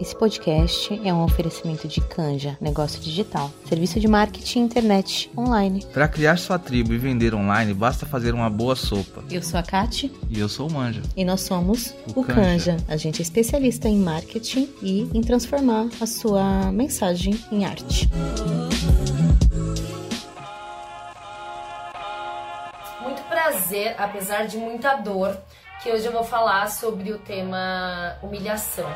Esse 0.00 0.14
podcast 0.14 1.00
é 1.04 1.12
um 1.12 1.24
oferecimento 1.24 1.88
de 1.88 2.00
Canja, 2.00 2.56
negócio 2.60 3.00
digital, 3.00 3.50
serviço 3.64 3.98
de 3.98 4.06
marketing 4.06 4.60
internet 4.60 5.28
online. 5.36 5.84
Para 5.92 6.06
criar 6.06 6.36
sua 6.38 6.56
tribo 6.56 6.94
e 6.94 6.98
vender 6.98 7.34
online, 7.34 7.74
basta 7.74 8.06
fazer 8.06 8.32
uma 8.32 8.48
boa 8.48 8.76
sopa. 8.76 9.24
Eu 9.28 9.42
sou 9.42 9.58
a 9.58 9.62
Kati. 9.62 10.12
E 10.30 10.38
eu 10.38 10.48
sou 10.48 10.68
o 10.68 10.72
Manja. 10.72 11.02
E 11.16 11.24
nós 11.24 11.40
somos 11.40 11.96
o, 12.14 12.20
o 12.20 12.24
Canja. 12.24 12.74
Canja. 12.74 12.76
A 12.86 12.96
gente 12.96 13.20
é 13.20 13.22
especialista 13.22 13.88
em 13.88 13.98
marketing 13.98 14.72
e 14.80 15.10
em 15.12 15.20
transformar 15.20 15.88
a 16.00 16.06
sua 16.06 16.70
mensagem 16.70 17.36
em 17.50 17.64
arte. 17.64 18.08
Muito 23.02 23.22
prazer, 23.22 23.96
apesar 23.98 24.46
de 24.46 24.58
muita 24.58 24.94
dor, 24.94 25.36
que 25.82 25.90
hoje 25.90 26.06
eu 26.06 26.12
vou 26.12 26.22
falar 26.22 26.68
sobre 26.68 27.10
o 27.12 27.18
tema 27.18 28.16
humilhação. 28.22 28.88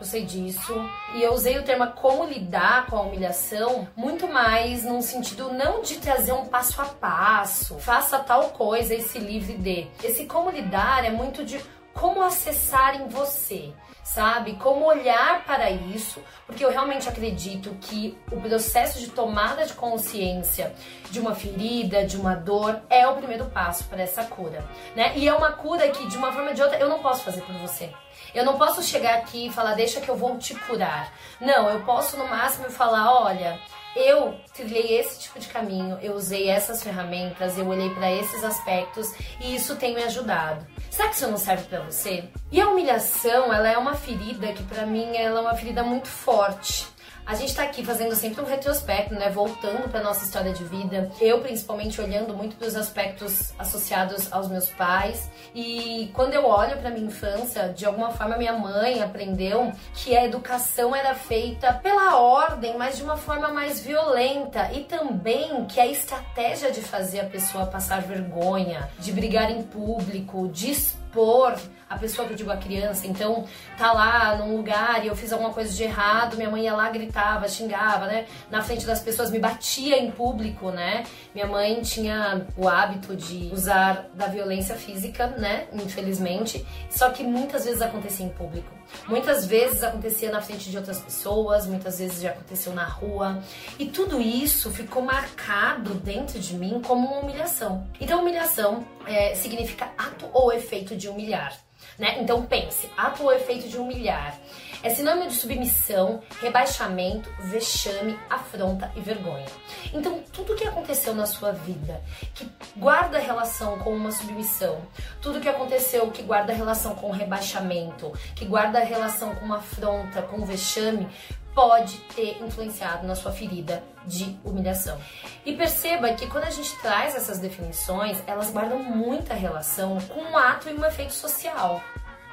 Eu 0.00 0.06
sei 0.06 0.24
disso, 0.24 0.74
e 1.14 1.22
eu 1.22 1.32
usei 1.32 1.58
o 1.58 1.62
termo 1.62 1.86
como 1.92 2.24
lidar 2.24 2.86
com 2.86 2.96
a 2.96 3.02
humilhação 3.02 3.86
muito 3.96 4.26
mais 4.28 4.84
num 4.84 5.00
sentido 5.00 5.52
não 5.52 5.82
de 5.82 5.96
trazer 5.96 6.32
um 6.32 6.46
passo 6.46 6.80
a 6.80 6.86
passo, 6.86 7.78
faça 7.78 8.18
tal 8.18 8.50
coisa 8.50 8.94
e 8.94 9.02
se 9.02 9.18
livre 9.18 9.54
de. 9.54 9.88
Esse 10.02 10.26
como 10.26 10.50
lidar 10.50 11.04
é 11.04 11.10
muito 11.10 11.44
de 11.44 11.60
como 11.92 12.22
acessar 12.22 13.00
em 13.00 13.08
você, 13.08 13.72
sabe? 14.06 14.54
Como 14.54 14.86
olhar 14.86 15.44
para 15.44 15.68
isso, 15.68 16.22
porque 16.46 16.64
eu 16.64 16.70
realmente 16.70 17.08
acredito 17.08 17.76
que 17.80 18.16
o 18.30 18.40
processo 18.40 19.00
de 19.00 19.08
tomada 19.08 19.66
de 19.66 19.74
consciência 19.74 20.72
de 21.10 21.18
uma 21.18 21.34
ferida, 21.34 22.06
de 22.06 22.16
uma 22.16 22.36
dor, 22.36 22.80
é 22.88 23.06
o 23.08 23.16
primeiro 23.16 23.46
passo 23.46 23.84
para 23.84 24.00
essa 24.02 24.22
cura, 24.24 24.64
né? 24.94 25.12
E 25.16 25.26
é 25.26 25.34
uma 25.34 25.52
cura 25.52 25.88
que, 25.88 26.06
de 26.06 26.16
uma 26.16 26.32
forma 26.32 26.50
ou 26.50 26.54
de 26.54 26.62
outra, 26.62 26.78
eu 26.78 26.88
não 26.88 27.00
posso 27.00 27.24
fazer 27.24 27.42
por 27.42 27.54
você. 27.56 27.92
Eu 28.32 28.44
não 28.44 28.56
posso 28.56 28.82
chegar 28.82 29.14
aqui 29.14 29.46
e 29.48 29.52
falar, 29.52 29.74
deixa 29.74 30.00
que 30.00 30.08
eu 30.08 30.16
vou 30.16 30.38
te 30.38 30.54
curar. 30.54 31.12
Não, 31.40 31.68
eu 31.68 31.80
posso 31.80 32.16
no 32.16 32.28
máximo 32.28 32.70
falar, 32.70 33.12
olha, 33.12 33.58
eu 33.96 34.38
trilhei 34.54 34.98
esse 34.98 35.20
tipo 35.20 35.38
de 35.38 35.48
caminho, 35.48 35.98
eu 36.02 36.14
usei 36.14 36.50
essas 36.50 36.82
ferramentas, 36.82 37.56
eu 37.56 37.66
olhei 37.66 37.88
para 37.90 38.12
esses 38.12 38.44
aspectos 38.44 39.10
e 39.40 39.54
isso 39.54 39.74
tem 39.76 39.94
me 39.94 40.02
ajudado. 40.02 40.66
Será 40.90 41.08
que 41.08 41.16
isso 41.16 41.26
não 41.28 41.38
serve 41.38 41.64
para 41.64 41.80
você? 41.80 42.24
E 42.52 42.60
a 42.60 42.68
humilhação, 42.68 43.52
ela 43.52 43.68
é 43.68 43.78
uma 43.78 43.94
ferida 43.94 44.52
que 44.52 44.62
para 44.64 44.84
mim 44.84 45.16
ela 45.16 45.40
é 45.40 45.42
uma 45.42 45.54
ferida 45.54 45.82
muito 45.82 46.08
forte. 46.08 46.86
A 47.26 47.34
gente 47.34 47.56
tá 47.56 47.64
aqui 47.64 47.84
fazendo 47.84 48.14
sempre 48.14 48.40
um 48.40 48.44
retrospecto, 48.44 49.12
né? 49.12 49.28
Voltando 49.28 49.90
pra 49.90 50.00
nossa 50.00 50.24
história 50.24 50.52
de 50.52 50.62
vida. 50.62 51.10
Eu, 51.20 51.40
principalmente, 51.40 52.00
olhando 52.00 52.32
muito 52.32 52.54
pros 52.54 52.76
aspectos 52.76 53.52
associados 53.58 54.32
aos 54.32 54.48
meus 54.48 54.70
pais. 54.70 55.28
E 55.52 56.08
quando 56.14 56.34
eu 56.34 56.46
olho 56.46 56.76
pra 56.78 56.88
minha 56.88 57.06
infância, 57.06 57.70
de 57.70 57.84
alguma 57.84 58.12
forma 58.12 58.36
minha 58.36 58.52
mãe 58.52 59.02
aprendeu 59.02 59.72
que 59.92 60.16
a 60.16 60.24
educação 60.24 60.94
era 60.94 61.16
feita 61.16 61.72
pela 61.72 62.16
ordem, 62.16 62.78
mas 62.78 62.96
de 62.96 63.02
uma 63.02 63.16
forma 63.16 63.48
mais 63.48 63.80
violenta. 63.80 64.70
E 64.72 64.84
também 64.84 65.64
que 65.64 65.80
a 65.80 65.86
estratégia 65.86 66.70
de 66.70 66.80
fazer 66.80 67.18
a 67.18 67.24
pessoa 67.24 67.66
passar 67.66 68.02
vergonha, 68.02 68.88
de 69.00 69.10
brigar 69.10 69.50
em 69.50 69.64
público, 69.64 70.46
de 70.46 70.70
expor 70.70 71.56
a 71.88 71.96
pessoa 71.96 72.26
que 72.26 72.32
eu 72.34 72.36
digo 72.36 72.50
a 72.50 72.56
criança, 72.56 73.06
então 73.06 73.44
tá 73.78 73.92
lá 73.92 74.36
num 74.36 74.56
lugar 74.56 75.04
e 75.04 75.08
eu 75.08 75.16
fiz 75.16 75.32
alguma 75.32 75.52
coisa 75.52 75.72
de 75.72 75.82
errado, 75.84 76.36
minha 76.36 76.50
mãe 76.50 76.64
ia 76.64 76.74
lá, 76.74 76.90
gritava, 76.90 77.48
xingava, 77.48 78.06
né? 78.06 78.26
Na 78.50 78.62
frente 78.62 78.84
das 78.84 79.00
pessoas, 79.00 79.30
me 79.30 79.38
batia 79.38 79.96
em 79.98 80.10
público, 80.10 80.70
né? 80.70 81.04
Minha 81.34 81.46
mãe 81.46 81.80
tinha 81.82 82.46
o 82.56 82.68
hábito 82.68 83.14
de 83.14 83.50
usar 83.52 84.08
da 84.14 84.26
violência 84.26 84.74
física, 84.74 85.28
né? 85.28 85.68
Infelizmente, 85.72 86.66
só 86.90 87.10
que 87.10 87.22
muitas 87.22 87.64
vezes 87.64 87.80
acontecia 87.80 88.26
em 88.26 88.30
público. 88.30 88.76
Muitas 89.08 89.46
vezes 89.46 89.82
acontecia 89.82 90.30
na 90.30 90.40
frente 90.40 90.70
de 90.70 90.76
outras 90.76 91.00
pessoas, 91.00 91.66
muitas 91.66 91.98
vezes 91.98 92.20
já 92.20 92.30
aconteceu 92.30 92.72
na 92.72 92.84
rua. 92.84 93.42
E 93.78 93.86
tudo 93.86 94.20
isso 94.20 94.70
ficou 94.70 95.02
marcado 95.02 95.94
dentro 95.94 96.38
de 96.38 96.54
mim 96.54 96.80
como 96.84 97.06
uma 97.06 97.20
humilhação. 97.20 97.86
Então, 98.00 98.20
humilhação 98.20 98.84
é, 99.06 99.34
significa 99.34 99.90
ato 99.96 100.28
ou 100.32 100.52
efeito 100.52 100.96
de 100.96 101.08
humilhar. 101.08 101.56
Né? 101.98 102.20
Então 102.20 102.44
pense, 102.44 102.90
ato 102.96 103.22
ou 103.22 103.32
efeito 103.32 103.68
de 103.68 103.78
humilhar. 103.78 104.38
É 104.82 104.90
sinônimo 104.90 105.28
de 105.28 105.34
submissão, 105.34 106.22
rebaixamento, 106.40 107.28
vexame, 107.40 108.18
afronta 108.28 108.92
e 108.94 109.00
vergonha. 109.00 109.46
Então, 109.92 110.22
tudo 110.32 110.54
que 110.54 110.64
aconteceu 110.64 111.14
na 111.14 111.26
sua 111.26 111.52
vida 111.52 112.00
que 112.34 112.48
guarda 112.76 113.18
relação 113.18 113.78
com 113.78 113.94
uma 113.94 114.12
submissão, 114.12 114.80
tudo 115.20 115.40
que 115.40 115.48
aconteceu 115.48 116.10
que 116.10 116.22
guarda 116.22 116.52
relação 116.52 116.94
com 116.94 117.10
rebaixamento, 117.10 118.12
que 118.34 118.44
guarda 118.44 118.78
relação 118.80 119.34
com 119.34 119.46
uma 119.46 119.56
afronta, 119.56 120.22
com 120.22 120.44
vexame, 120.44 121.08
pode 121.56 121.96
ter 122.14 122.36
influenciado 122.44 123.06
na 123.06 123.14
sua 123.14 123.32
ferida 123.32 123.82
de 124.04 124.38
humilhação. 124.44 125.00
E 125.44 125.56
perceba 125.56 126.12
que 126.12 126.26
quando 126.26 126.44
a 126.44 126.50
gente 126.50 126.76
traz 126.82 127.16
essas 127.16 127.38
definições, 127.38 128.22
elas 128.26 128.50
guardam 128.50 128.78
muita 128.82 129.32
relação 129.32 129.98
com 130.02 130.20
um 130.20 130.36
ato 130.36 130.68
e 130.68 130.74
um 130.74 130.84
efeito 130.84 131.14
social, 131.14 131.82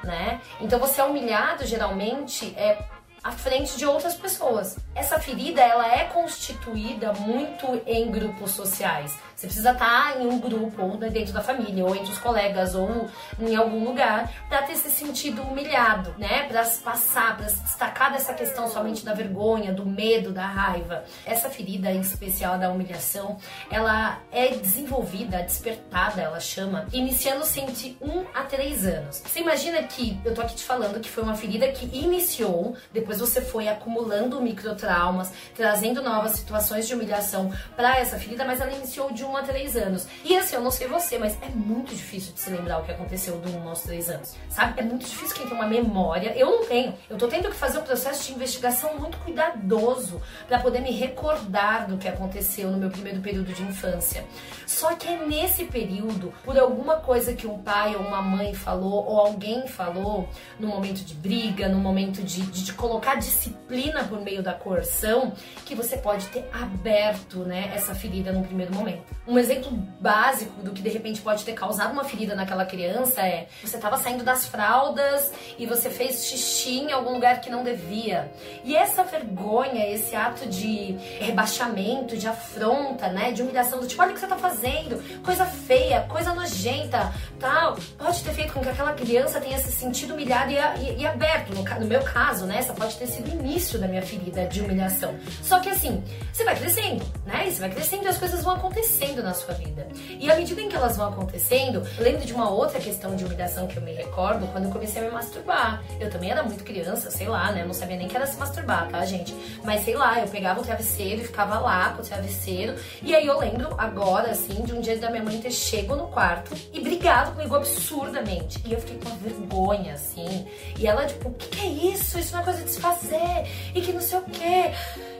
né? 0.04 0.42
Então 0.60 0.78
você 0.78 1.00
é 1.00 1.04
humilhado 1.04 1.64
geralmente 1.64 2.54
é 2.54 2.84
à 3.22 3.32
frente 3.32 3.78
de 3.78 3.86
outras 3.86 4.14
pessoas. 4.14 4.76
Essa 4.94 5.18
ferida 5.18 5.62
ela 5.62 5.90
é 5.90 6.04
constituída 6.04 7.14
muito 7.14 7.80
em 7.86 8.10
grupos 8.10 8.50
sociais. 8.50 9.16
Você 9.36 9.46
precisa 9.46 9.72
estar 9.72 10.20
em 10.20 10.26
um 10.26 10.38
grupo, 10.38 10.82
ou 10.82 10.96
dentro 10.96 11.32
da 11.32 11.42
família, 11.42 11.84
ou 11.84 11.94
entre 11.94 12.12
os 12.12 12.18
colegas, 12.18 12.74
ou 12.74 13.08
em 13.40 13.56
algum 13.56 13.84
lugar, 13.84 14.30
para 14.48 14.62
ter 14.62 14.76
se 14.76 14.90
sentido 14.90 15.42
humilhado, 15.42 16.14
né? 16.18 16.44
Para 16.48 16.64
passar, 16.84 17.36
para 17.36 17.48
se 17.48 17.60
destacar 17.62 18.12
dessa 18.12 18.32
questão 18.34 18.68
somente 18.68 19.04
da 19.04 19.12
vergonha, 19.12 19.72
do 19.72 19.84
medo, 19.84 20.32
da 20.32 20.46
raiva. 20.46 21.04
Essa 21.26 21.50
ferida 21.50 21.90
em 21.90 22.00
especial 22.00 22.58
da 22.58 22.70
humilhação, 22.70 23.36
ela 23.70 24.18
é 24.30 24.48
desenvolvida, 24.48 25.42
despertada, 25.42 26.22
ela 26.22 26.40
chama, 26.40 26.86
iniciando-se 26.92 27.60
entre 27.60 27.96
1 28.00 28.24
a 28.34 28.42
3 28.42 28.86
anos. 28.86 29.22
Você 29.24 29.40
imagina 29.40 29.82
que 29.82 30.18
eu 30.24 30.34
tô 30.34 30.40
aqui 30.40 30.54
te 30.54 30.64
falando 30.64 31.00
que 31.00 31.10
foi 31.10 31.22
uma 31.22 31.34
ferida 31.34 31.68
que 31.68 31.86
iniciou, 31.96 32.76
depois 32.92 33.18
você 33.18 33.40
foi 33.40 33.68
acumulando 33.68 34.40
microtraumas, 34.40 35.32
trazendo 35.54 36.02
novas 36.02 36.32
situações 36.32 36.86
de 36.86 36.94
humilhação 36.94 37.52
para 37.76 37.98
essa 37.98 38.18
ferida, 38.18 38.44
mas 38.44 38.60
ela 38.60 38.72
iniciou 38.72 39.12
de 39.12 39.23
1 39.24 39.36
a 39.36 39.42
3 39.42 39.76
anos. 39.76 40.06
E 40.24 40.36
assim, 40.36 40.56
eu 40.56 40.62
não 40.62 40.70
sei 40.70 40.86
você, 40.86 41.18
mas 41.18 41.36
é 41.42 41.48
muito 41.48 41.94
difícil 41.94 42.32
de 42.32 42.40
se 42.40 42.50
lembrar 42.50 42.80
o 42.80 42.84
que 42.84 42.92
aconteceu 42.92 43.38
do 43.38 43.50
1 43.50 43.68
aos 43.68 43.82
3 43.82 44.10
anos, 44.10 44.36
sabe? 44.48 44.80
É 44.80 44.82
muito 44.82 45.06
difícil 45.06 45.36
quem 45.36 45.46
tem 45.46 45.56
uma 45.56 45.66
memória. 45.66 46.32
Eu 46.36 46.50
não 46.50 46.64
tenho. 46.64 46.94
Eu 47.08 47.16
tô 47.16 47.28
tendo 47.28 47.48
que 47.48 47.56
fazer 47.56 47.78
um 47.78 47.82
processo 47.82 48.26
de 48.26 48.32
investigação 48.32 48.98
muito 48.98 49.18
cuidadoso 49.18 50.20
para 50.46 50.58
poder 50.58 50.80
me 50.80 50.90
recordar 50.90 51.86
do 51.86 51.98
que 51.98 52.08
aconteceu 52.08 52.70
no 52.70 52.78
meu 52.78 52.90
primeiro 52.90 53.20
período 53.20 53.52
de 53.52 53.62
infância. 53.62 54.24
Só 54.66 54.94
que 54.94 55.08
é 55.08 55.24
nesse 55.24 55.64
período, 55.64 56.32
por 56.42 56.58
alguma 56.58 56.96
coisa 56.96 57.34
que 57.34 57.46
um 57.46 57.58
pai 57.58 57.94
ou 57.94 58.02
uma 58.02 58.22
mãe 58.22 58.54
falou, 58.54 59.04
ou 59.06 59.20
alguém 59.20 59.66
falou, 59.66 60.28
no 60.58 60.68
momento 60.68 61.04
de 61.04 61.14
briga, 61.14 61.68
no 61.68 61.78
momento 61.78 62.22
de, 62.22 62.42
de, 62.42 62.64
de 62.64 62.72
colocar 62.72 63.16
disciplina 63.16 64.04
por 64.04 64.20
meio 64.20 64.42
da 64.42 64.52
coerção, 64.52 65.32
que 65.64 65.74
você 65.74 65.96
pode 65.96 66.26
ter 66.26 66.48
aberto 66.52 67.40
né, 67.40 67.70
essa 67.74 67.94
ferida 67.94 68.32
no 68.32 68.44
primeiro 68.44 68.74
momento. 68.74 69.13
Um 69.26 69.38
exemplo 69.38 69.70
básico 69.98 70.62
do 70.62 70.72
que 70.72 70.82
de 70.82 70.90
repente 70.90 71.22
pode 71.22 71.44
ter 71.44 71.54
causado 71.54 71.92
uma 71.92 72.04
ferida 72.04 72.34
naquela 72.34 72.66
criança 72.66 73.22
é 73.22 73.48
você 73.62 73.76
estava 73.76 73.96
saindo 73.96 74.22
das 74.22 74.46
fraldas 74.46 75.32
e 75.58 75.64
você 75.64 75.88
fez 75.88 76.26
xixi 76.26 76.80
em 76.80 76.92
algum 76.92 77.14
lugar 77.14 77.40
que 77.40 77.48
não 77.48 77.64
devia. 77.64 78.30
E 78.62 78.76
essa 78.76 79.02
vergonha, 79.02 79.88
esse 79.90 80.14
ato 80.14 80.46
de 80.46 80.92
rebaixamento, 81.20 82.18
de 82.18 82.28
afronta, 82.28 83.08
né, 83.08 83.32
de 83.32 83.40
humilhação 83.40 83.80
do 83.80 83.86
tipo, 83.86 84.02
olha 84.02 84.10
o 84.10 84.14
que 84.14 84.20
você 84.20 84.26
tá 84.26 84.36
fazendo, 84.36 85.02
coisa 85.22 85.46
feia, 85.46 86.02
coisa 86.02 86.34
nojenta, 86.34 87.10
tal, 87.40 87.78
pode 87.96 88.22
ter 88.22 88.32
feito 88.32 88.52
com 88.52 88.60
que 88.60 88.68
aquela 88.68 88.92
criança 88.92 89.40
tenha 89.40 89.56
se 89.56 89.72
sentido 89.72 90.12
humilhada 90.12 90.52
e, 90.52 90.56
e, 90.56 91.00
e 91.00 91.06
aberto. 91.06 91.54
No, 91.54 91.64
no 91.80 91.86
meu 91.86 92.02
caso, 92.02 92.44
né, 92.44 92.58
essa 92.58 92.74
pode 92.74 92.94
ter 92.96 93.06
sido 93.06 93.30
o 93.30 93.40
início 93.40 93.78
da 93.78 93.88
minha 93.88 94.02
ferida 94.02 94.46
de 94.46 94.60
humilhação. 94.60 95.14
Só 95.42 95.60
que 95.60 95.70
assim, 95.70 96.04
você 96.30 96.44
vai 96.44 96.56
crescendo, 96.56 97.02
né, 97.24 97.50
você 97.50 97.60
vai 97.60 97.70
crescendo 97.70 98.04
e 98.04 98.08
as 98.08 98.18
coisas 98.18 98.44
vão 98.44 98.56
acontecendo 98.56 99.13
na 99.22 99.34
sua 99.34 99.54
vida. 99.54 99.86
E 100.18 100.30
à 100.30 100.36
medida 100.36 100.60
em 100.60 100.68
que 100.68 100.76
elas 100.76 100.96
vão 100.96 101.08
acontecendo, 101.08 101.82
lembro 101.98 102.24
de 102.24 102.32
uma 102.32 102.50
outra 102.50 102.80
questão 102.80 103.14
de 103.14 103.24
humilhação 103.24 103.66
que 103.66 103.76
eu 103.76 103.82
me 103.82 103.92
recordo 103.92 104.46
quando 104.48 104.64
eu 104.64 104.70
comecei 104.70 105.02
a 105.02 105.04
me 105.04 105.10
masturbar. 105.10 105.82
Eu 106.00 106.10
também 106.10 106.30
era 106.30 106.42
muito 106.42 106.64
criança, 106.64 107.10
sei 107.10 107.28
lá, 107.28 107.52
né? 107.52 107.62
Eu 107.62 107.66
não 107.66 107.74
sabia 107.74 107.96
nem 107.96 108.08
que 108.08 108.16
era 108.16 108.26
se 108.26 108.38
masturbar, 108.38 108.88
tá, 108.88 109.04
gente? 109.04 109.34
Mas 109.62 109.84
sei 109.84 109.94
lá, 109.94 110.20
eu 110.20 110.28
pegava 110.28 110.60
o 110.60 110.64
travesseiro 110.64 111.20
e 111.20 111.24
ficava 111.24 111.58
lá 111.58 111.90
com 111.90 112.02
o 112.02 112.04
travesseiro. 112.04 112.74
E 113.02 113.14
aí 113.14 113.26
eu 113.26 113.38
lembro 113.38 113.74
agora, 113.78 114.30
assim, 114.30 114.62
de 114.62 114.72
um 114.72 114.80
dia 114.80 114.96
da 114.98 115.10
minha 115.10 115.22
mãe 115.22 115.40
ter 115.40 115.50
chego 115.50 115.96
no 115.96 116.08
quarto 116.08 116.54
e 116.72 116.80
brigado 116.80 117.32
comigo 117.32 117.54
absurdamente. 117.54 118.62
E 118.66 118.72
eu 118.72 118.80
fiquei 118.80 118.98
com 118.98 119.08
uma 119.08 119.16
vergonha, 119.16 119.94
assim. 119.94 120.46
E 120.78 120.86
ela, 120.86 121.06
tipo, 121.06 121.28
o 121.28 121.34
que, 121.34 121.48
que 121.48 121.60
é 121.60 121.68
isso? 121.92 122.18
Isso 122.18 122.32
não 122.32 122.40
é 122.40 122.44
coisa 122.44 122.62
de 122.62 122.70
se 122.70 122.80
fazer. 122.80 123.46
E 123.74 123.80
que 123.80 123.92
não 123.92 124.00
sei 124.00 124.18
o 124.18 124.22
quê. 124.22 124.72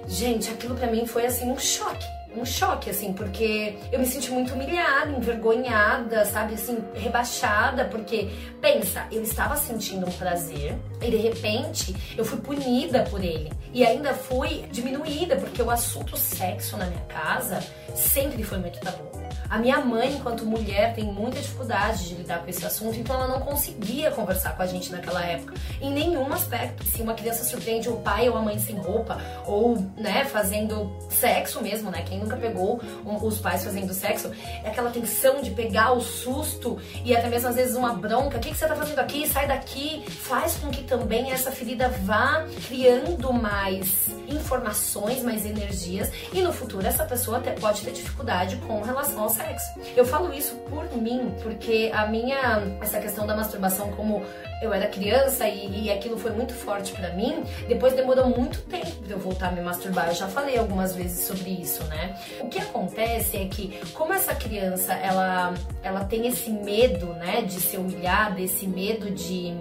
Gente, 0.06 0.50
aquilo 0.50 0.74
pra 0.74 0.86
mim 0.86 1.06
foi 1.06 1.26
assim 1.26 1.50
um 1.50 1.58
choque 1.58 2.06
um 2.36 2.44
choque, 2.44 2.90
assim, 2.90 3.12
porque 3.12 3.76
eu 3.92 3.98
me 3.98 4.06
senti 4.06 4.30
muito 4.30 4.54
humilhada, 4.54 5.10
envergonhada, 5.10 6.24
sabe, 6.24 6.54
assim, 6.54 6.78
rebaixada, 6.94 7.84
porque, 7.86 8.30
pensa, 8.60 9.06
eu 9.10 9.22
estava 9.22 9.56
sentindo 9.56 10.06
um 10.06 10.12
prazer 10.12 10.76
e 11.00 11.10
de 11.10 11.16
repente 11.16 11.94
eu 12.16 12.24
fui 12.24 12.38
punida 12.40 13.04
por 13.10 13.22
ele. 13.22 13.52
E 13.72 13.84
ainda 13.84 14.14
fui 14.14 14.64
diminuída, 14.70 15.36
porque 15.36 15.62
o 15.62 15.70
assunto 15.70 16.16
sexo 16.16 16.76
na 16.76 16.86
minha 16.86 17.04
casa 17.06 17.60
sempre 17.94 18.42
foi 18.42 18.58
muito 18.58 18.78
tabu. 18.80 19.23
A 19.54 19.58
minha 19.58 19.78
mãe, 19.78 20.14
enquanto 20.14 20.44
mulher, 20.44 20.94
tem 20.94 21.04
muita 21.04 21.40
dificuldade 21.40 22.08
de 22.08 22.16
lidar 22.16 22.40
com 22.40 22.50
esse 22.50 22.66
assunto, 22.66 22.98
então 22.98 23.14
ela 23.14 23.28
não 23.28 23.38
conseguia 23.38 24.10
conversar 24.10 24.56
com 24.56 24.62
a 24.64 24.66
gente 24.66 24.90
naquela 24.90 25.24
época, 25.24 25.54
em 25.80 25.92
nenhum 25.92 26.32
aspecto. 26.32 26.82
Se 26.84 27.00
uma 27.00 27.14
criança 27.14 27.44
surpreende 27.44 27.88
o 27.88 27.98
pai 27.98 28.28
ou 28.28 28.36
a 28.36 28.42
mãe 28.42 28.58
sem 28.58 28.76
roupa, 28.76 29.16
ou, 29.46 29.76
né, 29.96 30.24
fazendo 30.24 30.92
sexo 31.08 31.62
mesmo, 31.62 31.88
né? 31.88 32.02
Quem 32.02 32.18
nunca 32.18 32.36
pegou 32.36 32.80
os 33.22 33.38
pais 33.38 33.62
fazendo 33.62 33.94
sexo, 33.94 34.32
é 34.64 34.70
aquela 34.70 34.90
tensão 34.90 35.40
de 35.40 35.52
pegar 35.52 35.92
o 35.92 36.00
susto 36.00 36.76
e 37.04 37.14
até 37.14 37.28
mesmo 37.28 37.48
às 37.48 37.54
vezes 37.54 37.76
uma 37.76 37.92
bronca. 37.92 38.38
O 38.38 38.40
que, 38.40 38.50
que 38.50 38.56
você 38.56 38.66
tá 38.66 38.74
fazendo 38.74 38.98
aqui? 38.98 39.24
Sai 39.28 39.46
daqui. 39.46 40.04
Faz 40.08 40.56
com 40.56 40.68
que 40.68 40.82
também 40.82 41.30
essa 41.30 41.52
ferida 41.52 41.88
vá 42.02 42.44
criando 42.66 43.32
mais 43.32 44.08
informações, 44.26 45.22
mais 45.22 45.46
energias, 45.46 46.10
e 46.32 46.42
no 46.42 46.52
futuro 46.52 46.84
essa 46.84 47.04
pessoa 47.04 47.40
pode 47.60 47.82
ter 47.82 47.92
dificuldade 47.92 48.56
com 48.56 48.82
relação 48.82 49.22
ao 49.22 49.28
sexo 49.28 49.43
sexo. 49.44 49.80
Eu 49.96 50.04
falo 50.04 50.32
isso 50.32 50.54
por 50.70 50.90
mim, 50.96 51.34
porque 51.42 51.90
a 51.92 52.06
minha 52.06 52.62
essa 52.80 52.98
questão 52.98 53.26
da 53.26 53.36
masturbação 53.36 53.90
como 53.92 54.22
eu 54.62 54.72
era 54.72 54.86
criança 54.86 55.46
e, 55.46 55.84
e 55.84 55.90
aquilo 55.90 56.16
foi 56.18 56.30
muito 56.30 56.54
forte 56.54 56.92
para 56.92 57.12
mim, 57.12 57.44
depois 57.68 57.92
demorou 57.92 58.28
muito 58.28 58.62
tempo 58.62 58.90
pra 59.02 59.12
eu 59.12 59.18
voltar 59.18 59.48
a 59.48 59.52
me 59.52 59.60
masturbar. 59.60 60.08
Eu 60.08 60.14
já 60.14 60.28
falei 60.28 60.58
algumas 60.58 60.94
vezes 60.94 61.26
sobre 61.26 61.50
isso, 61.50 61.84
né? 61.84 62.18
O 62.40 62.48
que 62.48 62.58
acontece 62.58 63.36
é 63.36 63.44
que 63.46 63.78
como 63.92 64.12
essa 64.12 64.34
criança, 64.34 64.94
ela 64.94 65.54
ela 65.82 66.04
tem 66.04 66.26
esse 66.26 66.50
medo, 66.50 67.06
né, 67.14 67.42
de 67.42 67.60
ser 67.60 67.78
humilhada, 67.78 68.40
esse 68.40 68.66
medo 68.66 69.10
de 69.10 69.54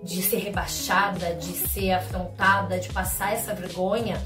de 0.00 0.22
ser 0.22 0.38
rebaixada, 0.38 1.34
de 1.34 1.52
ser 1.52 1.90
afrontada, 1.90 2.78
de 2.78 2.88
passar 2.88 3.32
essa 3.32 3.52
vergonha, 3.52 4.16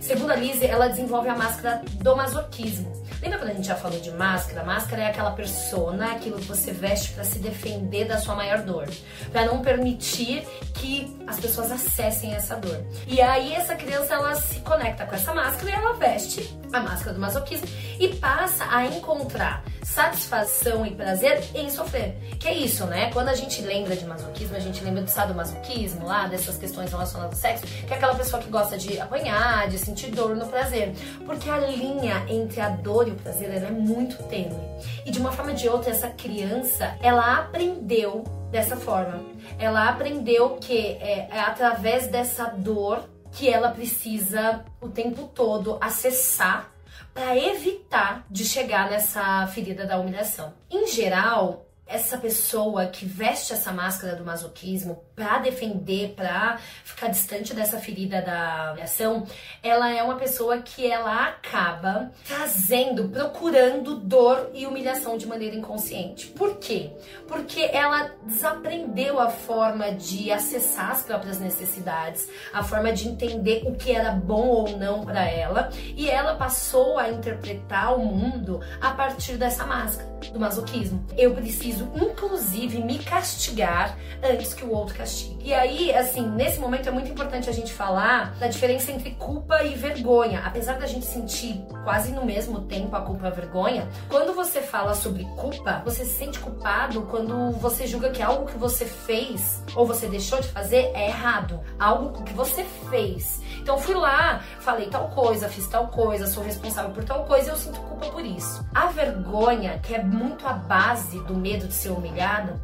Segundo 0.00 0.30
a 0.30 0.34
Lise, 0.34 0.64
ela 0.64 0.88
desenvolve 0.88 1.28
a 1.28 1.36
máscara 1.36 1.82
do 2.02 2.16
masoquismo. 2.16 2.90
Lembra 3.22 3.38
quando 3.38 3.50
a 3.50 3.54
gente 3.54 3.66
já 3.66 3.76
falou 3.76 4.00
de 4.00 4.10
máscara? 4.12 4.64
Máscara 4.64 5.02
é 5.02 5.06
aquela 5.06 5.32
persona, 5.32 6.12
aquilo 6.12 6.38
que 6.38 6.46
você 6.46 6.72
veste 6.72 7.12
para 7.12 7.22
se 7.22 7.38
defender 7.38 8.06
da 8.06 8.18
sua 8.18 8.34
maior 8.34 8.62
dor, 8.62 8.88
para 9.30 9.44
não 9.44 9.60
permitir 9.60 10.46
que 10.74 11.14
as 11.26 11.38
pessoas 11.38 11.70
acessem 11.70 12.34
essa 12.34 12.56
dor. 12.56 12.82
E 13.06 13.20
aí 13.20 13.54
essa 13.54 13.74
criança 13.74 14.14
ela 14.14 14.34
se 14.34 14.60
conecta 14.60 15.04
com 15.04 15.14
essa 15.14 15.34
máscara 15.34 15.70
e 15.70 15.74
ela 15.74 15.92
veste 15.94 16.58
a 16.72 16.80
máscara 16.80 17.12
do 17.12 17.20
masoquismo 17.20 17.66
e 17.98 18.08
passa 18.08 18.64
a 18.70 18.86
encontrar 18.86 19.62
satisfação 19.82 20.86
e 20.86 20.94
prazer 20.94 21.42
em 21.54 21.68
sofrer. 21.68 22.16
Que 22.38 22.48
é 22.48 22.54
isso, 22.54 22.86
né? 22.86 23.10
Quando 23.12 23.28
a 23.28 23.34
gente 23.34 23.60
lembra 23.62 23.96
de 23.96 24.04
masoquismo, 24.06 24.56
a 24.56 24.60
gente 24.60 24.82
lembra 24.82 25.02
do 25.02 25.10
sadomasoquismo 25.10 26.06
lá, 26.06 26.26
dessas 26.26 26.56
questões 26.56 26.90
relacionadas 26.90 27.34
ao 27.34 27.40
sexo, 27.40 27.66
que 27.66 27.92
é 27.92 27.96
aquela 27.96 28.14
pessoa 28.14 28.40
que 28.40 28.48
gosta 28.48 28.78
de 28.78 28.98
apanhar, 29.00 29.68
de 29.68 29.78
sentir 29.78 30.10
dor 30.10 30.36
no 30.36 30.46
prazer. 30.46 30.94
Porque 31.26 31.50
a 31.50 31.58
linha 31.58 32.24
entre 32.28 32.60
a 32.60 32.68
dor 32.68 33.09
o 33.10 33.16
prazer 33.16 33.50
é 33.50 33.70
muito 33.70 34.22
tênue. 34.24 34.60
E 35.04 35.10
de 35.10 35.18
uma 35.18 35.32
forma 35.32 35.52
ou 35.52 35.56
de 35.56 35.68
outra, 35.68 35.90
essa 35.90 36.08
criança, 36.08 36.96
ela 37.02 37.38
aprendeu 37.38 38.24
dessa 38.50 38.76
forma. 38.76 39.22
Ela 39.58 39.88
aprendeu 39.88 40.56
que 40.56 40.76
é, 40.76 41.28
é 41.30 41.40
através 41.40 42.08
dessa 42.08 42.46
dor 42.46 43.04
que 43.32 43.48
ela 43.48 43.70
precisa 43.70 44.64
o 44.80 44.88
tempo 44.88 45.28
todo 45.34 45.78
acessar 45.80 46.72
para 47.14 47.36
evitar 47.36 48.24
de 48.30 48.44
chegar 48.44 48.90
nessa 48.90 49.46
ferida 49.48 49.86
da 49.86 49.98
humilhação. 49.98 50.52
Em 50.70 50.86
geral, 50.86 51.66
essa 51.90 52.16
pessoa 52.16 52.86
que 52.86 53.04
veste 53.04 53.52
essa 53.52 53.72
máscara 53.72 54.14
do 54.14 54.24
masoquismo 54.24 55.02
para 55.14 55.38
defender, 55.38 56.14
para 56.14 56.58
ficar 56.84 57.08
distante 57.08 57.52
dessa 57.52 57.78
ferida 57.78 58.22
da 58.22 58.72
ação, 58.82 59.26
ela 59.62 59.90
é 59.90 60.02
uma 60.02 60.14
pessoa 60.14 60.58
que 60.58 60.86
ela 60.86 61.26
acaba 61.26 62.12
trazendo, 62.26 63.08
procurando 63.08 63.96
dor 63.96 64.50
e 64.54 64.66
humilhação 64.66 65.18
de 65.18 65.26
maneira 65.26 65.56
inconsciente. 65.56 66.28
Por 66.28 66.56
quê? 66.58 66.92
Porque 67.26 67.68
ela 67.72 68.12
desaprendeu 68.24 69.18
a 69.18 69.28
forma 69.28 69.92
de 69.92 70.30
acessar 70.30 70.92
as 70.92 71.02
próprias 71.02 71.40
necessidades, 71.40 72.28
a 72.52 72.62
forma 72.62 72.92
de 72.92 73.08
entender 73.08 73.62
o 73.66 73.74
que 73.74 73.92
era 73.92 74.12
bom 74.12 74.46
ou 74.46 74.78
não 74.78 75.04
para 75.04 75.28
ela, 75.28 75.70
e 75.96 76.08
ela 76.08 76.36
passou 76.36 76.98
a 76.98 77.10
interpretar 77.10 77.96
o 77.96 78.04
mundo 78.04 78.60
a 78.80 78.92
partir 78.92 79.36
dessa 79.36 79.66
máscara 79.66 80.10
do 80.28 80.38
masoquismo. 80.38 81.04
Eu 81.16 81.34
preciso, 81.34 81.79
inclusive, 81.94 82.82
me 82.82 82.98
castigar 82.98 83.96
antes 84.22 84.54
que 84.54 84.64
o 84.64 84.70
outro 84.70 84.94
castigue. 84.94 85.48
E 85.48 85.54
aí, 85.54 85.94
assim, 85.94 86.28
nesse 86.28 86.58
momento 86.60 86.88
é 86.88 86.92
muito 86.92 87.10
importante 87.10 87.48
a 87.48 87.52
gente 87.52 87.72
falar 87.72 88.34
da 88.38 88.46
diferença 88.46 88.92
entre 88.92 89.12
culpa 89.12 89.62
e 89.62 89.74
vergonha. 89.74 90.42
Apesar 90.44 90.78
da 90.78 90.86
gente 90.86 91.06
sentir 91.06 91.64
quase 91.90 92.12
no 92.12 92.24
mesmo 92.24 92.60
tempo 92.60 92.94
a 92.94 93.00
culpa 93.00 93.24
e 93.24 93.26
a 93.26 93.30
vergonha, 93.32 93.88
quando 94.08 94.32
você 94.32 94.60
fala 94.60 94.94
sobre 94.94 95.24
culpa, 95.36 95.82
você 95.84 96.04
se 96.04 96.18
sente 96.18 96.38
culpado 96.38 97.02
quando 97.10 97.50
você 97.58 97.84
julga 97.84 98.10
que 98.10 98.22
algo 98.22 98.46
que 98.46 98.56
você 98.56 98.84
fez 98.84 99.60
ou 99.74 99.84
você 99.84 100.06
deixou 100.06 100.40
de 100.40 100.46
fazer 100.46 100.92
é 100.94 101.08
errado. 101.08 101.58
Algo 101.80 102.22
que 102.22 102.32
você 102.32 102.62
fez. 102.90 103.42
Então 103.58 103.76
fui 103.76 103.96
lá, 103.96 104.38
falei 104.60 104.86
tal 104.88 105.08
coisa, 105.08 105.48
fiz 105.48 105.66
tal 105.66 105.88
coisa, 105.88 106.28
sou 106.28 106.44
responsável 106.44 106.92
por 106.92 107.02
tal 107.02 107.24
coisa 107.24 107.48
e 107.48 107.50
eu 107.50 107.56
sinto 107.56 107.80
culpa 107.80 108.06
por 108.06 108.24
isso. 108.24 108.64
A 108.72 108.86
vergonha, 108.86 109.80
que 109.80 109.92
é 109.92 110.00
muito 110.00 110.46
a 110.46 110.52
base 110.52 111.18
do 111.24 111.34
medo 111.34 111.66
de 111.66 111.74
ser 111.74 111.90
humilhado, 111.90 112.60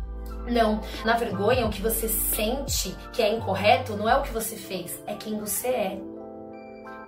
não, 0.46 0.80
na 1.04 1.16
vergonha, 1.16 1.66
o 1.66 1.70
que 1.70 1.82
você 1.82 2.06
sente 2.06 2.96
que 3.12 3.20
é 3.20 3.34
incorreto 3.34 3.96
não 3.96 4.08
é 4.08 4.16
o 4.16 4.22
que 4.22 4.32
você 4.32 4.54
fez, 4.54 5.02
é 5.04 5.14
quem 5.14 5.36
você 5.36 5.66
é. 5.66 6.00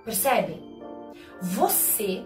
Percebe? 0.03 0.68
Você 1.41 2.23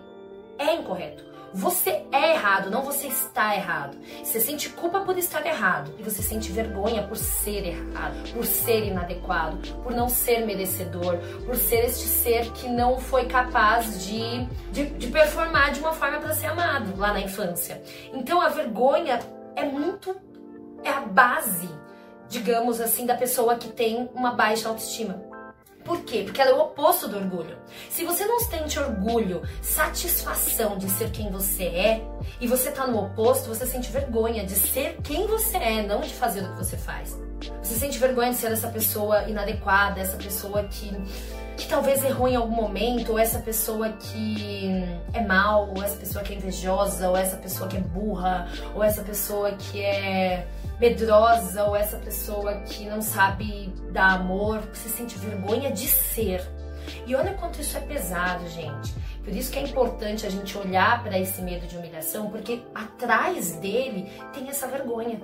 é 0.57 0.75
incorreto. 0.75 1.33
Você 1.55 2.03
é 2.11 2.31
errado, 2.33 2.71
não 2.71 2.81
você 2.81 3.05
está 3.05 3.55
errado. 3.55 3.95
Você 4.23 4.39
sente 4.39 4.69
culpa 4.69 5.01
por 5.01 5.15
estar 5.19 5.45
errado 5.45 5.93
e 5.99 6.03
você 6.03 6.23
sente 6.23 6.51
vergonha 6.51 7.03
por 7.03 7.15
ser 7.15 7.63
errado, 7.67 8.33
por 8.33 8.43
ser 8.43 8.87
inadequado, 8.87 9.59
por 9.83 9.93
não 9.93 10.09
ser 10.09 10.47
merecedor, 10.47 11.19
por 11.45 11.55
ser 11.55 11.85
este 11.85 12.07
ser 12.07 12.51
que 12.53 12.67
não 12.67 12.97
foi 12.97 13.25
capaz 13.25 14.03
de, 14.03 14.45
de, 14.71 14.85
de 14.97 15.07
performar 15.07 15.71
de 15.71 15.79
uma 15.79 15.93
forma 15.93 16.19
para 16.19 16.33
ser 16.33 16.47
amado 16.47 16.99
lá 16.99 17.13
na 17.13 17.19
infância. 17.19 17.83
Então 18.11 18.41
a 18.41 18.49
vergonha 18.49 19.19
é 19.55 19.63
muito. 19.63 20.15
é 20.83 20.89
a 20.89 21.01
base, 21.01 21.69
digamos 22.27 22.81
assim, 22.81 23.05
da 23.05 23.15
pessoa 23.15 23.57
que 23.57 23.67
tem 23.67 24.09
uma 24.15 24.31
baixa 24.31 24.69
autoestima. 24.69 25.32
Por 25.83 26.01
quê? 26.03 26.23
Porque 26.23 26.41
ela 26.41 26.51
é 26.51 26.53
o 26.53 26.61
oposto 26.61 27.07
do 27.07 27.17
orgulho. 27.17 27.57
Se 27.89 28.05
você 28.05 28.25
não 28.25 28.39
sente 28.39 28.79
orgulho, 28.79 29.41
satisfação 29.61 30.77
de 30.77 30.89
ser 30.89 31.11
quem 31.11 31.29
você 31.29 31.63
é, 31.63 32.01
e 32.39 32.47
você 32.47 32.71
tá 32.71 32.87
no 32.87 33.03
oposto, 33.05 33.49
você 33.49 33.65
sente 33.65 33.91
vergonha 33.91 34.45
de 34.45 34.53
ser 34.53 34.97
quem 35.03 35.27
você 35.27 35.57
é, 35.57 35.83
não 35.83 36.01
de 36.01 36.13
fazer 36.13 36.41
o 36.41 36.51
que 36.51 36.57
você 36.57 36.77
faz. 36.77 37.17
Você 37.61 37.75
sente 37.75 37.97
vergonha 37.97 38.31
de 38.31 38.37
ser 38.37 38.51
essa 38.51 38.69
pessoa 38.69 39.23
inadequada, 39.23 39.99
essa 39.99 40.17
pessoa 40.17 40.63
que 40.63 40.91
que 41.55 41.67
talvez 41.67 42.03
errou 42.03 42.27
em 42.27 42.35
algum 42.35 42.55
momento, 42.55 43.11
ou 43.11 43.19
essa 43.19 43.37
pessoa 43.39 43.89
que 43.89 44.83
é 45.13 45.21
mal, 45.21 45.71
ou 45.75 45.83
essa 45.83 45.97
pessoa 45.97 46.23
que 46.23 46.33
é 46.33 46.35
invejosa, 46.35 47.09
ou 47.09 47.15
essa 47.15 47.37
pessoa 47.37 47.69
que 47.69 47.77
é 47.77 47.79
burra, 47.79 48.47
ou 48.73 48.83
essa 48.83 49.03
pessoa 49.03 49.51
que 49.51 49.79
é 49.79 50.47
medrosa 50.79 51.63
ou 51.63 51.75
essa 51.75 51.97
pessoa 51.97 52.55
que 52.61 52.85
não 52.85 53.01
sabe 53.01 53.73
dar 53.91 54.13
amor, 54.13 54.59
que 54.67 54.77
se 54.77 54.89
sente 54.89 55.17
vergonha 55.17 55.71
de 55.71 55.87
ser. 55.87 56.47
E 57.05 57.15
olha 57.15 57.33
quanto 57.33 57.61
isso 57.61 57.77
é 57.77 57.81
pesado, 57.81 58.47
gente. 58.49 58.93
Por 59.23 59.33
isso 59.33 59.51
que 59.51 59.59
é 59.59 59.61
importante 59.61 60.25
a 60.25 60.29
gente 60.29 60.57
olhar 60.57 61.01
para 61.03 61.17
esse 61.17 61.41
medo 61.41 61.65
de 61.65 61.77
humilhação, 61.77 62.29
porque 62.29 62.61
atrás 62.75 63.53
dele 63.57 64.11
tem 64.33 64.49
essa 64.49 64.67
vergonha 64.67 65.21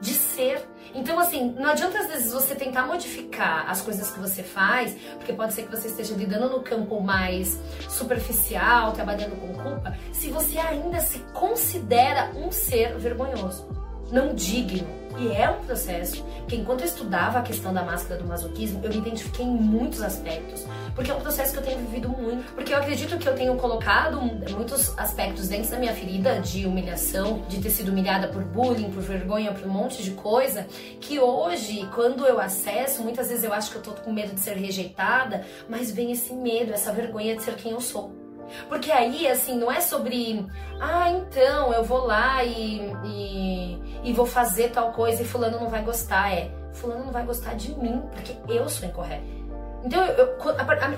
de 0.00 0.14
ser. 0.14 0.64
Então, 0.94 1.18
assim, 1.18 1.52
não 1.58 1.68
adianta 1.68 1.98
às 1.98 2.08
vezes 2.08 2.32
você 2.32 2.54
tentar 2.54 2.86
modificar 2.86 3.68
as 3.68 3.82
coisas 3.82 4.10
que 4.10 4.18
você 4.18 4.42
faz, 4.42 4.96
porque 5.16 5.32
pode 5.32 5.52
ser 5.52 5.64
que 5.64 5.70
você 5.70 5.88
esteja 5.88 6.14
lidando 6.14 6.48
no 6.48 6.62
campo 6.62 7.00
mais 7.00 7.58
superficial, 7.88 8.92
trabalhando 8.92 9.36
com 9.38 9.52
culpa, 9.62 9.96
se 10.12 10.30
você 10.30 10.58
ainda 10.58 11.00
se 11.00 11.18
considera 11.32 12.32
um 12.34 12.50
ser 12.50 12.96
vergonhoso, 12.98 13.68
não 14.10 14.34
digno. 14.34 15.00
E 15.18 15.32
é 15.32 15.50
um 15.50 15.60
processo 15.64 16.24
que, 16.48 16.56
enquanto 16.56 16.80
eu 16.80 16.86
estudava 16.86 17.40
a 17.40 17.42
questão 17.42 17.74
da 17.74 17.82
máscara 17.82 18.20
do 18.20 18.26
masoquismo, 18.26 18.80
eu 18.82 18.90
me 18.90 18.98
identifiquei 18.98 19.44
em 19.44 19.50
muitos 19.50 20.00
aspectos. 20.02 20.64
Porque 20.94 21.10
é 21.10 21.14
um 21.14 21.20
processo 21.20 21.52
que 21.52 21.58
eu 21.58 21.62
tenho 21.62 21.78
vivido 21.78 22.08
muito. 22.08 22.52
Porque 22.54 22.72
eu 22.72 22.78
acredito 22.78 23.18
que 23.18 23.28
eu 23.28 23.34
tenho 23.34 23.56
colocado 23.56 24.20
muitos 24.20 24.96
aspectos 24.98 25.48
dentro 25.48 25.70
da 25.70 25.78
minha 25.78 25.92
ferida 25.92 26.40
de 26.40 26.64
humilhação, 26.64 27.42
de 27.48 27.60
ter 27.60 27.70
sido 27.70 27.90
humilhada 27.90 28.28
por 28.28 28.42
bullying, 28.44 28.90
por 28.90 29.02
vergonha, 29.02 29.52
por 29.52 29.66
um 29.66 29.72
monte 29.72 30.02
de 30.02 30.12
coisa, 30.12 30.66
que 31.00 31.18
hoje, 31.18 31.86
quando 31.94 32.24
eu 32.24 32.40
acesso, 32.40 33.02
muitas 33.02 33.28
vezes 33.28 33.44
eu 33.44 33.52
acho 33.52 33.70
que 33.70 33.76
eu 33.76 33.82
tô 33.82 33.92
com 33.92 34.12
medo 34.12 34.34
de 34.34 34.40
ser 34.40 34.56
rejeitada, 34.56 35.44
mas 35.68 35.90
vem 35.90 36.12
esse 36.12 36.32
medo, 36.32 36.72
essa 36.72 36.92
vergonha 36.92 37.36
de 37.36 37.42
ser 37.42 37.56
quem 37.56 37.72
eu 37.72 37.80
sou. 37.80 38.19
Porque 38.68 38.90
aí, 38.90 39.26
assim, 39.28 39.56
não 39.56 39.70
é 39.70 39.80
sobre, 39.80 40.46
ah, 40.80 41.10
então 41.10 41.72
eu 41.72 41.84
vou 41.84 42.06
lá 42.06 42.44
e, 42.44 42.92
e, 43.04 43.78
e 44.04 44.12
vou 44.12 44.26
fazer 44.26 44.70
tal 44.70 44.92
coisa 44.92 45.22
e 45.22 45.26
Fulano 45.26 45.60
não 45.60 45.68
vai 45.68 45.82
gostar. 45.82 46.32
É, 46.32 46.50
Fulano 46.72 47.04
não 47.04 47.12
vai 47.12 47.24
gostar 47.24 47.54
de 47.54 47.72
mim, 47.74 48.02
porque 48.12 48.36
eu 48.48 48.68
sou 48.68 48.88
incorreto. 48.88 49.40
Então, 49.82 50.04
eu, 50.04 50.36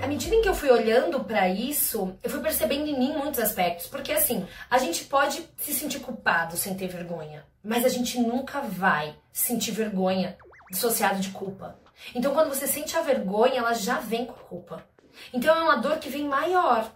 à 0.03 0.07
medida 0.09 0.35
em 0.35 0.43
que 0.43 0.49
eu 0.49 0.55
fui 0.55 0.69
olhando 0.69 1.23
para 1.23 1.49
isso, 1.49 2.17
eu 2.23 2.29
fui 2.29 2.41
percebendo 2.41 2.89
em 2.89 2.99
mim 2.99 3.17
muitos 3.17 3.39
aspectos. 3.39 3.87
Porque, 3.87 4.13
assim, 4.13 4.47
a 4.69 4.79
gente 4.79 5.05
pode 5.05 5.49
se 5.57 5.73
sentir 5.73 6.01
culpado 6.01 6.57
sem 6.57 6.75
ter 6.75 6.89
vergonha, 6.89 7.45
mas 7.63 7.85
a 7.85 7.89
gente 7.89 8.19
nunca 8.19 8.61
vai 8.61 9.15
sentir 9.33 9.71
vergonha 9.71 10.37
dissociado 10.71 11.21
de 11.21 11.31
culpa. 11.31 11.79
Então, 12.15 12.35
quando 12.35 12.49
você 12.49 12.67
sente 12.67 12.97
a 12.97 13.03
vergonha, 13.03 13.59
ela 13.59 13.73
já 13.73 14.01
vem 14.01 14.27
com 14.27 14.33
a 14.33 14.45
culpa. 14.45 14.85
Então, 15.33 15.55
é 15.57 15.63
uma 15.63 15.77
dor 15.77 15.99
que 15.99 16.09
vem 16.09 16.27
maior, 16.27 16.91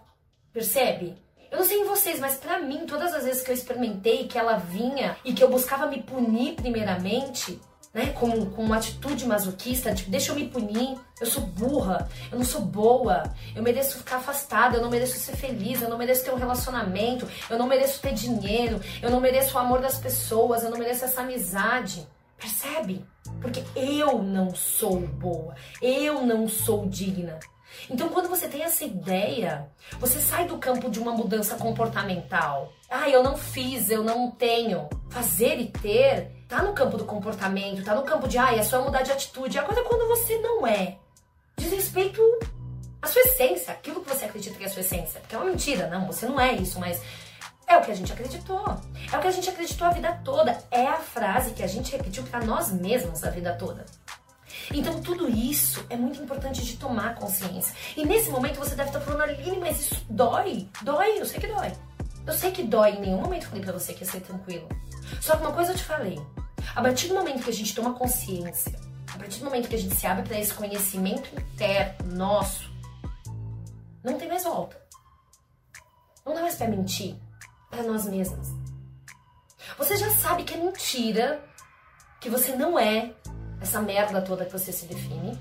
percebe? 0.57 1.15
Eu 1.51 1.59
não 1.59 1.65
sei 1.65 1.81
em 1.81 1.85
vocês, 1.85 2.19
mas 2.19 2.35
para 2.35 2.57
mim, 2.59 2.87
todas 2.87 3.13
as 3.13 3.23
vezes 3.23 3.43
que 3.43 3.51
eu 3.51 3.53
experimentei 3.53 4.27
que 4.27 4.39
ela 4.39 4.57
vinha 4.57 5.15
e 5.23 5.31
que 5.31 5.43
eu 5.43 5.49
buscava 5.49 5.85
me 5.85 6.01
punir 6.01 6.55
primeiramente, 6.55 7.61
né, 7.93 8.07
com, 8.07 8.47
com 8.47 8.63
uma 8.63 8.77
atitude 8.77 9.25
masoquista, 9.27 9.93
tipo, 9.93 10.09
deixa 10.09 10.31
eu 10.31 10.35
me 10.35 10.47
punir, 10.49 10.97
eu 11.21 11.27
sou 11.27 11.43
burra, 11.43 12.09
eu 12.31 12.39
não 12.39 12.45
sou 12.45 12.61
boa, 12.61 13.23
eu 13.55 13.61
mereço 13.61 13.99
ficar 13.99 14.17
afastada, 14.17 14.77
eu 14.77 14.81
não 14.81 14.89
mereço 14.89 15.19
ser 15.19 15.35
feliz, 15.37 15.79
eu 15.79 15.89
não 15.89 15.97
mereço 15.97 16.25
ter 16.25 16.33
um 16.33 16.37
relacionamento, 16.37 17.27
eu 17.49 17.57
não 17.57 17.67
mereço 17.67 18.01
ter 18.01 18.13
dinheiro, 18.13 18.81
eu 18.99 19.11
não 19.11 19.21
mereço 19.21 19.55
o 19.55 19.59
amor 19.59 19.79
das 19.79 19.99
pessoas, 19.99 20.63
eu 20.63 20.71
não 20.71 20.79
mereço 20.79 21.05
essa 21.05 21.21
amizade. 21.21 22.07
Percebe? 22.35 23.05
Porque 23.39 23.63
eu 23.75 24.23
não 24.23 24.53
sou 24.55 25.01
boa, 25.01 25.55
eu 25.81 26.25
não 26.25 26.47
sou 26.47 26.87
digna. 26.87 27.39
Então, 27.89 28.09
quando 28.09 28.29
você 28.29 28.47
tem 28.47 28.63
essa 28.63 28.83
ideia, 28.83 29.67
você 29.99 30.19
sai 30.19 30.45
do 30.45 30.57
campo 30.57 30.89
de 30.89 30.99
uma 30.99 31.11
mudança 31.11 31.55
comportamental. 31.55 32.73
Ah, 32.89 33.09
eu 33.09 33.23
não 33.23 33.37
fiz, 33.37 33.89
eu 33.89 34.03
não 34.03 34.31
tenho. 34.31 34.89
Fazer 35.09 35.59
e 35.59 35.67
ter 35.67 36.37
tá 36.47 36.63
no 36.63 36.73
campo 36.73 36.97
do 36.97 37.05
comportamento, 37.05 37.83
tá 37.83 37.93
no 37.93 38.03
campo 38.03 38.27
de, 38.27 38.37
ah, 38.37 38.55
é 38.55 38.63
só 38.63 38.81
mudar 38.81 39.01
de 39.01 39.11
atitude. 39.11 39.59
Agora, 39.59 39.83
quando 39.83 40.07
você 40.07 40.37
não 40.39 40.65
é, 40.65 40.97
diz 41.57 41.71
respeito 41.71 42.21
à 43.01 43.07
sua 43.07 43.21
essência, 43.21 43.73
aquilo 43.73 44.01
que 44.01 44.09
você 44.09 44.25
acredita 44.25 44.57
que 44.57 44.63
é 44.63 44.67
a 44.67 44.69
sua 44.69 44.81
essência. 44.81 45.19
Porque 45.19 45.35
é 45.35 45.37
uma 45.37 45.49
mentira, 45.49 45.87
não, 45.87 46.07
você 46.07 46.25
não 46.25 46.39
é 46.39 46.53
isso, 46.53 46.79
mas 46.79 47.01
é 47.67 47.75
o 47.77 47.81
que 47.81 47.91
a 47.91 47.95
gente 47.95 48.13
acreditou. 48.13 48.63
É 49.11 49.17
o 49.17 49.21
que 49.21 49.27
a 49.27 49.31
gente 49.31 49.49
acreditou 49.49 49.87
a 49.87 49.91
vida 49.91 50.21
toda. 50.23 50.57
É 50.71 50.87
a 50.87 50.95
frase 50.95 51.51
que 51.51 51.61
a 51.61 51.67
gente 51.67 51.91
repetiu 51.91 52.23
para 52.23 52.45
nós 52.45 52.71
mesmos 52.71 53.23
a 53.25 53.29
vida 53.29 53.53
toda. 53.53 53.85
Então, 54.73 55.01
tudo 55.01 55.29
isso 55.29 55.85
é 55.89 55.95
muito 55.95 56.21
importante 56.21 56.63
de 56.63 56.77
tomar 56.77 57.15
consciência. 57.15 57.73
E 57.95 58.05
nesse 58.05 58.29
momento 58.29 58.59
você 58.59 58.75
deve 58.75 58.89
estar 58.89 59.01
falando, 59.01 59.21
Aline, 59.21 59.59
mas 59.59 59.79
isso 59.81 60.05
dói. 60.09 60.67
Dói, 60.81 61.19
eu 61.19 61.25
sei 61.25 61.39
que 61.39 61.47
dói. 61.47 61.71
Eu 62.25 62.33
sei 62.33 62.51
que 62.51 62.63
dói, 62.63 62.91
em 62.91 63.01
nenhum 63.01 63.21
momento 63.21 63.47
falei 63.47 63.63
pra 63.63 63.71
você 63.71 63.93
que 63.93 64.03
ia 64.03 64.11
ser 64.11 64.19
tranquilo. 64.19 64.67
Só 65.21 65.37
que 65.37 65.43
uma 65.43 65.53
coisa 65.53 65.71
eu 65.71 65.77
te 65.77 65.83
falei. 65.83 66.19
A 66.75 66.81
partir 66.81 67.07
do 67.07 67.15
momento 67.15 67.43
que 67.43 67.49
a 67.49 67.53
gente 67.53 67.73
toma 67.73 67.93
consciência, 67.93 68.77
a 69.13 69.17
partir 69.17 69.39
do 69.39 69.45
momento 69.45 69.69
que 69.69 69.75
a 69.75 69.79
gente 69.79 69.95
se 69.95 70.05
abre 70.05 70.27
para 70.27 70.37
esse 70.37 70.53
conhecimento 70.53 71.29
interno 71.33 72.15
nosso, 72.15 72.69
não 74.03 74.17
tem 74.17 74.27
mais 74.27 74.43
volta. 74.43 74.79
Não 76.25 76.33
dá 76.33 76.41
mais 76.41 76.55
pra 76.55 76.67
mentir 76.67 77.15
para 77.69 77.83
nós 77.83 78.05
mesmos. 78.05 78.49
Você 79.77 79.95
já 79.95 80.09
sabe 80.11 80.43
que 80.43 80.53
é 80.53 80.57
mentira, 80.57 81.41
que 82.19 82.29
você 82.29 82.55
não 82.55 82.77
é 82.77 83.13
essa 83.61 83.81
merda 83.81 84.21
toda 84.21 84.45
que 84.45 84.51
você 84.51 84.71
se 84.71 84.85
define. 84.85 85.37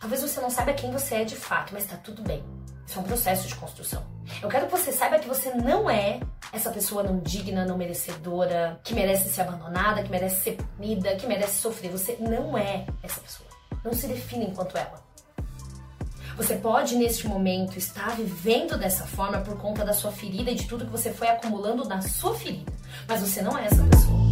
Talvez 0.00 0.22
você 0.22 0.40
não 0.40 0.50
saiba 0.50 0.72
quem 0.72 0.90
você 0.92 1.16
é 1.16 1.24
de 1.24 1.36
fato, 1.36 1.72
mas 1.74 1.86
tá 1.86 1.96
tudo 1.96 2.22
bem. 2.22 2.42
Isso 2.86 2.98
é 2.98 3.02
um 3.02 3.04
processo 3.04 3.46
de 3.46 3.54
construção. 3.56 4.02
Eu 4.40 4.48
quero 4.48 4.66
que 4.66 4.72
você 4.72 4.92
saiba 4.92 5.18
que 5.18 5.28
você 5.28 5.50
não 5.50 5.90
é 5.90 6.20
essa 6.52 6.70
pessoa 6.70 7.02
não 7.02 7.18
digna, 7.18 7.66
não 7.66 7.76
merecedora, 7.76 8.80
que 8.82 8.94
merece 8.94 9.28
ser 9.28 9.42
abandonada, 9.42 10.02
que 10.02 10.10
merece 10.10 10.42
ser 10.42 10.56
punida, 10.56 11.14
que 11.16 11.26
merece 11.26 11.60
sofrer. 11.60 11.90
Você 11.90 12.16
não 12.18 12.56
é 12.56 12.86
essa 13.02 13.20
pessoa. 13.20 13.48
Não 13.84 13.92
se 13.92 14.06
define 14.06 14.46
enquanto 14.46 14.78
ela. 14.78 15.06
Você 16.38 16.54
pode, 16.54 16.94
neste 16.94 17.26
momento, 17.26 17.76
estar 17.76 18.16
vivendo 18.16 18.78
dessa 18.78 19.04
forma 19.04 19.38
por 19.40 19.58
conta 19.58 19.84
da 19.84 19.92
sua 19.92 20.12
ferida 20.12 20.50
e 20.50 20.54
de 20.54 20.68
tudo 20.68 20.84
que 20.86 20.92
você 20.92 21.12
foi 21.12 21.28
acumulando 21.28 21.84
na 21.86 22.00
sua 22.00 22.34
ferida. 22.34 22.72
Mas 23.08 23.20
você 23.20 23.42
não 23.42 23.58
é 23.58 23.66
essa 23.66 23.82
pessoa. 23.82 24.27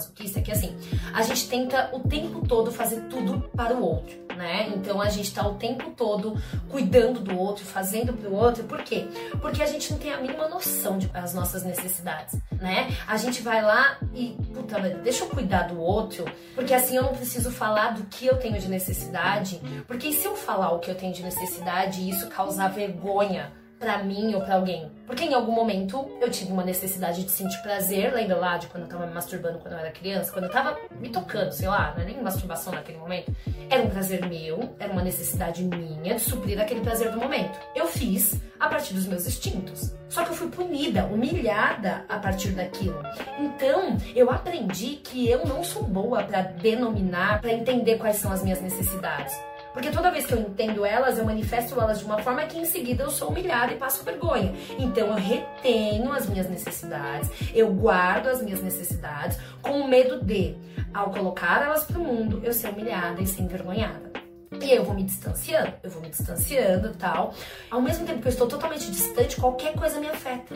Masoquista 0.00 0.40
que 0.40 0.50
assim, 0.50 0.74
a 1.12 1.22
gente 1.22 1.48
tenta 1.48 1.90
o 1.92 2.00
tempo 2.00 2.46
todo 2.46 2.72
fazer 2.72 3.02
tudo 3.02 3.50
para 3.54 3.74
o 3.74 3.82
outro, 3.82 4.16
né? 4.36 4.72
Então 4.74 5.00
a 5.00 5.10
gente 5.10 5.32
tá 5.32 5.46
o 5.46 5.54
tempo 5.54 5.90
todo 5.90 6.40
cuidando 6.68 7.20
do 7.20 7.38
outro, 7.38 7.64
fazendo 7.64 8.12
pro 8.14 8.32
outro. 8.34 8.64
Por 8.64 8.82
quê? 8.82 9.06
Porque 9.40 9.62
a 9.62 9.66
gente 9.66 9.92
não 9.92 9.98
tem 9.98 10.12
a 10.12 10.20
mínima 10.20 10.48
noção 10.48 10.98
das 10.98 11.34
nossas 11.34 11.62
necessidades, 11.62 12.40
né? 12.52 12.90
A 13.06 13.16
gente 13.16 13.42
vai 13.42 13.62
lá 13.62 13.98
e, 14.14 14.36
puta, 14.54 14.80
deixa 15.02 15.24
eu 15.24 15.28
cuidar 15.28 15.64
do 15.64 15.78
outro, 15.78 16.24
porque 16.54 16.72
assim 16.72 16.96
eu 16.96 17.02
não 17.02 17.12
preciso 17.12 17.50
falar 17.50 17.90
do 17.90 18.04
que 18.04 18.26
eu 18.26 18.38
tenho 18.38 18.58
de 18.58 18.68
necessidade, 18.68 19.60
porque 19.86 20.12
se 20.12 20.24
eu 20.24 20.34
falar 20.34 20.72
o 20.72 20.78
que 20.78 20.90
eu 20.90 20.94
tenho 20.94 21.12
de 21.12 21.22
necessidade 21.22 22.00
e 22.00 22.10
isso 22.10 22.28
causar 22.28 22.68
vergonha 22.68 23.52
para 23.80 24.04
mim 24.04 24.34
ou 24.34 24.42
para 24.42 24.56
alguém. 24.56 24.92
Porque 25.06 25.24
em 25.24 25.32
algum 25.32 25.52
momento 25.52 26.08
eu 26.20 26.30
tive 26.30 26.52
uma 26.52 26.62
necessidade 26.62 27.24
de 27.24 27.30
sentir 27.30 27.60
prazer, 27.62 28.12
lembra 28.12 28.36
lá 28.36 28.58
de 28.58 28.66
quando 28.66 28.84
eu 28.84 28.88
tava 28.88 29.06
me 29.06 29.14
masturbando 29.14 29.58
quando 29.58 29.72
eu 29.72 29.78
era 29.78 29.90
criança, 29.90 30.30
quando 30.30 30.44
eu 30.44 30.50
tava 30.50 30.78
me 31.00 31.08
tocando, 31.08 31.50
sei 31.50 31.66
lá, 31.66 31.94
não 31.96 32.02
é 32.02 32.04
nem 32.04 32.22
masturbação 32.22 32.74
naquele 32.74 32.98
momento. 32.98 33.34
Era 33.70 33.82
um 33.82 33.88
prazer 33.88 34.24
meu, 34.28 34.76
era 34.78 34.92
uma 34.92 35.02
necessidade 35.02 35.64
minha 35.64 36.14
de 36.14 36.20
suprir 36.20 36.60
aquele 36.60 36.80
prazer 36.80 37.10
do 37.10 37.18
momento. 37.18 37.58
Eu 37.74 37.86
fiz 37.86 38.38
a 38.60 38.68
partir 38.68 38.92
dos 38.92 39.06
meus 39.06 39.26
instintos. 39.26 39.94
Só 40.10 40.24
que 40.24 40.30
eu 40.30 40.34
fui 40.34 40.48
punida, 40.48 41.06
humilhada 41.06 42.04
a 42.08 42.18
partir 42.18 42.50
daquilo. 42.50 43.00
Então, 43.38 43.96
eu 44.14 44.30
aprendi 44.30 44.96
que 44.96 45.28
eu 45.30 45.46
não 45.46 45.64
sou 45.64 45.84
boa 45.84 46.22
para 46.22 46.42
denominar, 46.42 47.40
para 47.40 47.52
entender 47.52 47.96
quais 47.96 48.16
são 48.16 48.30
as 48.30 48.42
minhas 48.42 48.60
necessidades. 48.60 49.34
Porque 49.72 49.90
toda 49.90 50.10
vez 50.10 50.26
que 50.26 50.32
eu 50.32 50.40
entendo 50.40 50.84
elas, 50.84 51.18
eu 51.18 51.24
manifesto 51.24 51.80
elas 51.80 52.00
de 52.00 52.04
uma 52.04 52.18
forma 52.18 52.42
que 52.42 52.58
em 52.58 52.64
seguida 52.64 53.04
eu 53.04 53.10
sou 53.10 53.28
humilhada 53.28 53.72
e 53.72 53.76
passo 53.76 54.04
vergonha. 54.04 54.52
Então 54.78 55.08
eu 55.08 55.14
retenho 55.14 56.12
as 56.12 56.28
minhas 56.28 56.48
necessidades, 56.48 57.30
eu 57.54 57.72
guardo 57.72 58.28
as 58.28 58.42
minhas 58.42 58.62
necessidades 58.62 59.38
com 59.62 59.86
medo 59.86 60.24
de, 60.24 60.56
ao 60.92 61.10
colocar 61.10 61.62
elas 61.62 61.84
pro 61.84 62.00
mundo, 62.00 62.40
eu 62.42 62.52
ser 62.52 62.68
humilhada 62.70 63.22
e 63.22 63.26
ser 63.26 63.42
envergonhada. 63.42 64.09
E 64.52 64.72
eu 64.72 64.84
vou 64.84 64.94
me 64.94 65.04
distanciando, 65.04 65.74
eu 65.82 65.90
vou 65.90 66.02
me 66.02 66.08
distanciando 66.08 66.92
tal. 66.94 67.32
Ao 67.70 67.80
mesmo 67.80 68.04
tempo 68.04 68.20
que 68.20 68.26
eu 68.26 68.32
estou 68.32 68.48
totalmente 68.48 68.90
distante, 68.90 69.36
qualquer 69.36 69.74
coisa 69.74 70.00
me 70.00 70.08
afeta. 70.08 70.54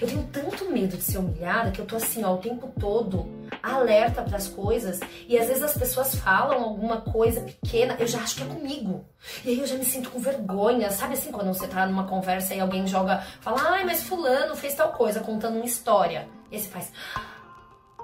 Eu 0.00 0.06
tenho 0.06 0.22
tanto 0.24 0.70
medo 0.70 0.96
de 0.96 1.02
ser 1.02 1.18
humilhada 1.18 1.70
que 1.70 1.80
eu 1.80 1.86
tô 1.86 1.96
assim, 1.96 2.22
ó, 2.22 2.34
o 2.34 2.38
tempo 2.38 2.70
todo 2.78 3.26
alerta 3.62 4.22
para 4.22 4.36
as 4.36 4.46
coisas 4.46 5.00
e 5.26 5.38
às 5.38 5.48
vezes 5.48 5.62
as 5.62 5.74
pessoas 5.74 6.14
falam 6.14 6.62
alguma 6.62 7.00
coisa 7.00 7.40
pequena, 7.40 7.96
eu 7.98 8.06
já 8.06 8.18
acho 8.20 8.36
que 8.36 8.42
é 8.42 8.46
comigo. 8.46 9.04
E 9.44 9.50
aí 9.50 9.60
eu 9.60 9.66
já 9.66 9.76
me 9.76 9.84
sinto 9.84 10.10
com 10.10 10.18
vergonha, 10.18 10.90
sabe 10.90 11.14
assim, 11.14 11.32
quando 11.32 11.48
você 11.48 11.66
tá 11.66 11.86
numa 11.86 12.06
conversa 12.06 12.54
e 12.54 12.60
alguém 12.60 12.86
joga, 12.86 13.24
fala, 13.40 13.60
ai, 13.70 13.84
mas 13.84 14.02
fulano 14.02 14.54
fez 14.54 14.74
tal 14.74 14.92
coisa, 14.92 15.20
contando 15.20 15.56
uma 15.56 15.64
história. 15.64 16.28
E 16.50 16.56
aí 16.56 16.62
você 16.62 16.68
faz, 16.68 16.92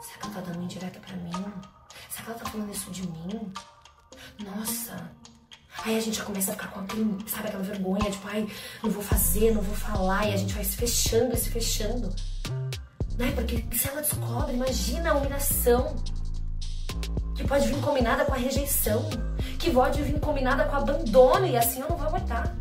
será 0.01 0.19
que 0.19 0.27
ela 0.27 0.35
tá 0.35 0.41
dando 0.41 0.65
indireta 0.65 0.99
pra 0.99 1.17
mim? 1.17 1.45
Será 2.09 2.25
que 2.25 2.31
ela 2.31 2.39
tá 2.39 2.51
falando 2.51 2.73
isso 2.73 2.91
de 2.91 3.07
mim? 3.07 3.53
Nossa, 4.45 5.11
Aí 5.85 5.97
a 5.97 6.01
gente 6.01 6.19
já 6.19 6.25
começa 6.25 6.51
a 6.51 6.55
ficar 6.55 6.69
com 6.69 6.81
aquele, 6.81 7.17
sabe, 7.29 7.49
aquela 7.49 7.63
vergonha, 7.63 8.11
tipo, 8.11 8.27
ai, 8.27 8.49
não 8.83 8.91
vou 8.91 9.03
fazer, 9.03 9.53
não 9.53 9.63
vou 9.63 9.77
falar, 9.77 10.27
e 10.27 10.35
a 10.35 10.37
gente 10.37 10.55
vai 10.55 10.65
se 10.65 10.77
fechando 10.77 11.35
e 11.35 11.37
se 11.37 11.51
fechando. 11.51 12.13
Né? 13.19 13.33
Porque 13.35 13.65
se 13.77 13.89
ela 13.89 14.01
descobre, 14.01 14.55
imagina 14.55 15.11
a 15.11 15.15
humilhação. 15.15 15.95
Que 17.35 17.47
pode 17.47 17.69
vir 17.69 17.81
combinada 17.81 18.25
com 18.25 18.33
a 18.33 18.37
rejeição. 18.37 19.09
Que 19.59 19.71
pode 19.71 20.03
vir 20.03 20.19
combinada 20.19 20.65
com 20.65 20.73
o 20.73 20.79
abandono, 20.79 21.47
e 21.47 21.57
assim 21.57 21.81
eu 21.81 21.89
não 21.89 21.97
vou 21.97 22.07
aguentar. 22.07 22.57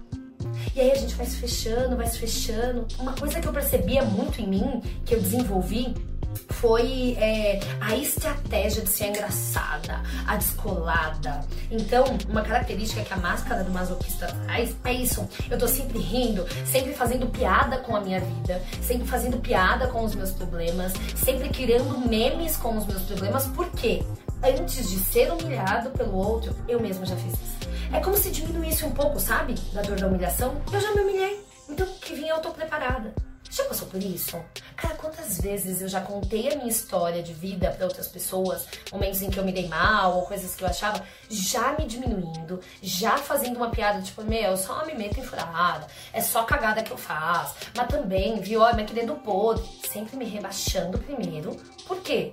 E 0.76 0.82
aí 0.82 0.92
a 0.92 0.96
gente 0.96 1.16
vai 1.16 1.26
se 1.26 1.38
fechando, 1.38 1.96
vai 1.96 2.08
se 2.08 2.20
fechando. 2.20 2.86
Uma 3.00 3.14
coisa 3.14 3.40
que 3.40 3.48
eu 3.48 3.54
percebia 3.54 4.04
muito 4.04 4.42
em 4.42 4.48
mim, 4.48 4.82
que 5.06 5.16
eu 5.16 5.22
desenvolvi, 5.22 5.96
foi 6.36 7.16
é, 7.20 7.60
a 7.82 7.96
estratégia 7.96 8.82
de 8.82 8.90
ser 8.90 9.08
engraçada, 9.08 10.02
a 10.28 10.36
descolada. 10.36 11.42
Então, 11.70 12.06
uma 12.30 12.42
característica 12.42 13.04
que 13.04 13.14
a 13.14 13.18
máscara 13.18 13.64
do 13.64 13.72
masoquista 13.72 14.28
traz 14.46 14.76
é 14.84 14.94
isso. 14.94 15.28
Eu 15.50 15.58
tô 15.58 15.68
sempre 15.68 16.00
rindo, 16.00 16.46
sempre 16.66 16.94
fazendo 16.94 17.28
piada 17.28 17.78
com 17.78 17.96
a 17.96 18.02
minha 18.02 18.20
vida, 18.20 18.62
sempre 18.82 19.08
fazendo 19.08 19.38
piada 19.38 19.88
com 19.88 20.04
os 20.04 20.16
meus 20.16 20.32
problemas, 20.32 20.94
sempre 21.16 21.50
criando 21.50 22.08
memes 22.08 22.58
com 22.58 22.78
os 22.78 22.86
meus 22.86 23.04
problemas. 23.04 23.46
Por 23.48 23.70
quê? 23.72 24.04
Antes 24.44 24.90
de 24.90 25.00
ser 25.00 25.32
humilhado 25.32 25.90
pelo 25.92 26.16
outro, 26.16 26.56
eu 26.68 26.80
mesma 26.80 27.06
já 27.06 27.16
fiz 27.16 27.34
isso. 27.34 27.70
É 27.92 28.00
como 28.00 28.18
se 28.18 28.30
diminuísse 28.30 28.86
um 28.86 28.92
pouco, 28.92 29.20
sabe? 29.20 29.56
Da 29.74 29.82
dor 29.82 30.00
da 30.00 30.08
humilhação. 30.08 30.56
Eu 30.72 30.80
já 30.80 30.94
me 30.94 31.02
humilhei. 31.02 31.40
Então, 31.70 31.88
que 32.02 32.14
vinha 32.14 32.34
eu 32.34 32.40
tô 32.40 32.52
preparada. 32.52 33.14
Já 33.50 33.64
passou 33.66 33.88
por 33.88 34.02
isso? 34.02 34.44
Cara, 34.76 34.96
quantas 34.96 35.40
vezes 35.40 35.82
eu 35.82 35.88
já 35.88 36.02
contei 36.02 36.52
a 36.52 36.56
minha 36.56 36.70
história 36.70 37.24
de 37.24 37.34
vida 37.34 37.72
para 37.72 37.86
outras 37.86 38.08
pessoas, 38.08 38.66
momentos 38.92 39.22
em 39.22 39.30
que 39.30 39.40
eu 39.40 39.46
me 39.46 39.52
dei 39.52 39.68
mal 39.68 40.18
ou 40.18 40.26
coisas 40.26 40.56
que 40.56 40.64
eu 40.64 40.68
achava, 40.68 41.02
já 41.30 41.74
me 41.74 41.86
diminuindo, 41.86 42.60
já 42.82 43.18
fazendo 43.18 43.58
uma 43.58 43.70
piada 43.70 44.02
tipo, 44.02 44.24
meu, 44.24 44.58
só 44.58 44.86
me 44.86 44.94
meto 44.94 45.20
em 45.20 45.24
furada, 45.24 45.88
é 46.12 46.22
só 46.22 46.44
cagada 46.44 46.84
que 46.84 46.92
eu 46.92 46.98
faço, 46.98 47.56
mas 47.76 47.88
também, 47.88 48.40
viu, 48.42 48.62
olha, 48.62 48.76
mas 48.76 48.88
que 48.88 48.94
dedo 48.94 49.16
podre, 49.16 49.64
sempre 49.90 50.18
me 50.18 50.26
rebaixando 50.26 50.98
primeiro. 50.98 51.56
Por 51.88 52.02
quê? 52.02 52.32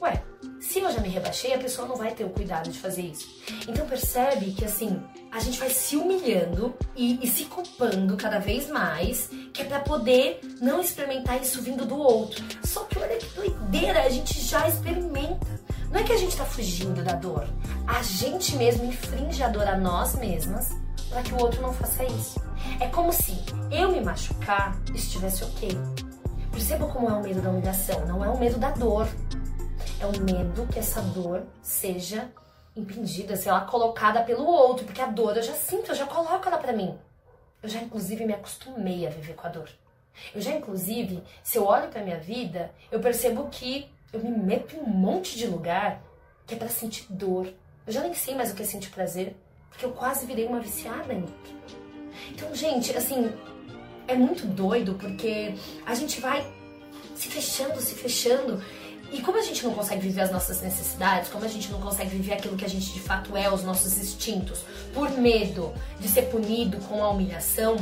Ué, 0.00 0.22
se 0.62 0.78
eu 0.78 0.90
já 0.92 1.00
me 1.00 1.08
rebaixei, 1.08 1.52
a 1.52 1.58
pessoa 1.58 1.88
não 1.88 1.96
vai 1.96 2.12
ter 2.12 2.24
o 2.24 2.30
cuidado 2.30 2.70
de 2.70 2.78
fazer 2.78 3.02
isso. 3.02 3.28
Então 3.68 3.84
percebe 3.84 4.52
que 4.52 4.64
assim, 4.64 5.02
a 5.30 5.40
gente 5.40 5.58
vai 5.58 5.68
se 5.68 5.96
humilhando 5.96 6.72
e, 6.96 7.18
e 7.20 7.28
se 7.28 7.46
culpando 7.46 8.16
cada 8.16 8.38
vez 8.38 8.70
mais, 8.70 9.28
que 9.52 9.62
é 9.62 9.64
para 9.64 9.80
poder 9.80 10.40
não 10.60 10.80
experimentar 10.80 11.42
isso 11.42 11.60
vindo 11.60 11.84
do 11.84 11.98
outro. 11.98 12.42
Só 12.62 12.84
que 12.84 12.96
olha 12.98 13.16
que 13.16 13.26
doideira, 13.34 14.02
a 14.02 14.08
gente 14.08 14.40
já 14.40 14.68
experimenta. 14.68 15.60
Não 15.90 16.00
é 16.00 16.04
que 16.04 16.12
a 16.12 16.16
gente 16.16 16.36
tá 16.36 16.44
fugindo 16.44 17.02
da 17.02 17.12
dor, 17.12 17.46
a 17.86 18.02
gente 18.02 18.56
mesmo 18.56 18.86
infringe 18.86 19.42
a 19.42 19.48
dor 19.48 19.66
a 19.66 19.76
nós 19.76 20.14
mesmas 20.14 20.70
para 21.10 21.22
que 21.22 21.34
o 21.34 21.40
outro 21.40 21.60
não 21.60 21.72
faça 21.74 22.04
isso. 22.04 22.40
É 22.80 22.86
como 22.86 23.12
se 23.12 23.36
eu 23.70 23.90
me 23.92 24.00
machucar 24.00 24.80
estivesse 24.94 25.44
ok. 25.44 25.70
Perceba 26.50 26.86
como 26.86 27.08
é 27.08 27.12
o 27.12 27.22
medo 27.22 27.42
da 27.42 27.50
humilhação, 27.50 28.06
não 28.06 28.24
é 28.24 28.28
o 28.28 28.38
medo 28.38 28.58
da 28.58 28.70
dor. 28.70 29.08
É 30.02 30.06
o 30.06 30.20
medo 30.20 30.66
que 30.66 30.80
essa 30.80 31.00
dor 31.00 31.44
seja 31.62 32.28
impedida, 32.74 33.36
sei 33.36 33.52
lá, 33.52 33.60
colocada 33.60 34.20
pelo 34.24 34.44
outro, 34.44 34.84
porque 34.84 35.00
a 35.00 35.06
dor 35.06 35.36
eu 35.36 35.42
já 35.44 35.54
sinto, 35.54 35.92
eu 35.92 35.94
já 35.94 36.04
coloco 36.04 36.48
ela 36.48 36.58
pra 36.58 36.72
mim. 36.72 36.98
Eu 37.62 37.68
já, 37.68 37.80
inclusive, 37.80 38.26
me 38.26 38.32
acostumei 38.32 39.06
a 39.06 39.10
viver 39.10 39.34
com 39.34 39.46
a 39.46 39.50
dor. 39.50 39.70
Eu 40.34 40.40
já, 40.40 40.50
inclusive, 40.50 41.22
se 41.44 41.56
eu 41.56 41.64
olho 41.64 41.88
pra 41.88 42.02
minha 42.02 42.18
vida, 42.18 42.72
eu 42.90 42.98
percebo 42.98 43.48
que 43.48 43.88
eu 44.12 44.18
me 44.18 44.30
meto 44.30 44.74
em 44.74 44.80
um 44.80 44.88
monte 44.88 45.38
de 45.38 45.46
lugar 45.46 46.02
que 46.48 46.54
é 46.54 46.56
para 46.58 46.68
sentir 46.68 47.06
dor. 47.08 47.46
Eu 47.86 47.92
já 47.92 48.00
nem 48.00 48.12
sei 48.12 48.34
mais 48.34 48.50
o 48.50 48.56
que 48.56 48.62
é 48.62 48.66
sentir 48.66 48.90
prazer, 48.90 49.36
porque 49.68 49.84
eu 49.84 49.92
quase 49.92 50.26
virei 50.26 50.46
uma 50.46 50.58
viciada 50.58 51.14
em 51.14 51.24
Então, 52.32 52.52
gente, 52.56 52.96
assim, 52.96 53.32
é 54.08 54.16
muito 54.16 54.48
doido 54.48 54.94
porque 54.94 55.54
a 55.86 55.94
gente 55.94 56.20
vai 56.20 56.44
se 57.14 57.28
fechando, 57.28 57.80
se 57.80 57.94
fechando 57.94 58.60
e 59.12 59.20
como 59.20 59.38
a 59.38 59.42
gente 59.42 59.62
não 59.62 59.74
consegue 59.74 60.00
viver 60.00 60.22
as 60.22 60.30
nossas 60.30 60.62
necessidades, 60.62 61.28
como 61.28 61.44
a 61.44 61.48
gente 61.48 61.70
não 61.70 61.78
consegue 61.78 62.08
viver 62.08 62.32
aquilo 62.32 62.56
que 62.56 62.64
a 62.64 62.68
gente 62.68 62.92
de 62.94 63.00
fato 63.00 63.36
é, 63.36 63.52
os 63.52 63.62
nossos 63.62 63.98
instintos, 63.98 64.60
por 64.94 65.10
medo 65.10 65.72
de 66.00 66.08
ser 66.08 66.22
punido 66.22 66.78
com 66.88 67.04
a 67.04 67.10
humilhação, 67.10 67.76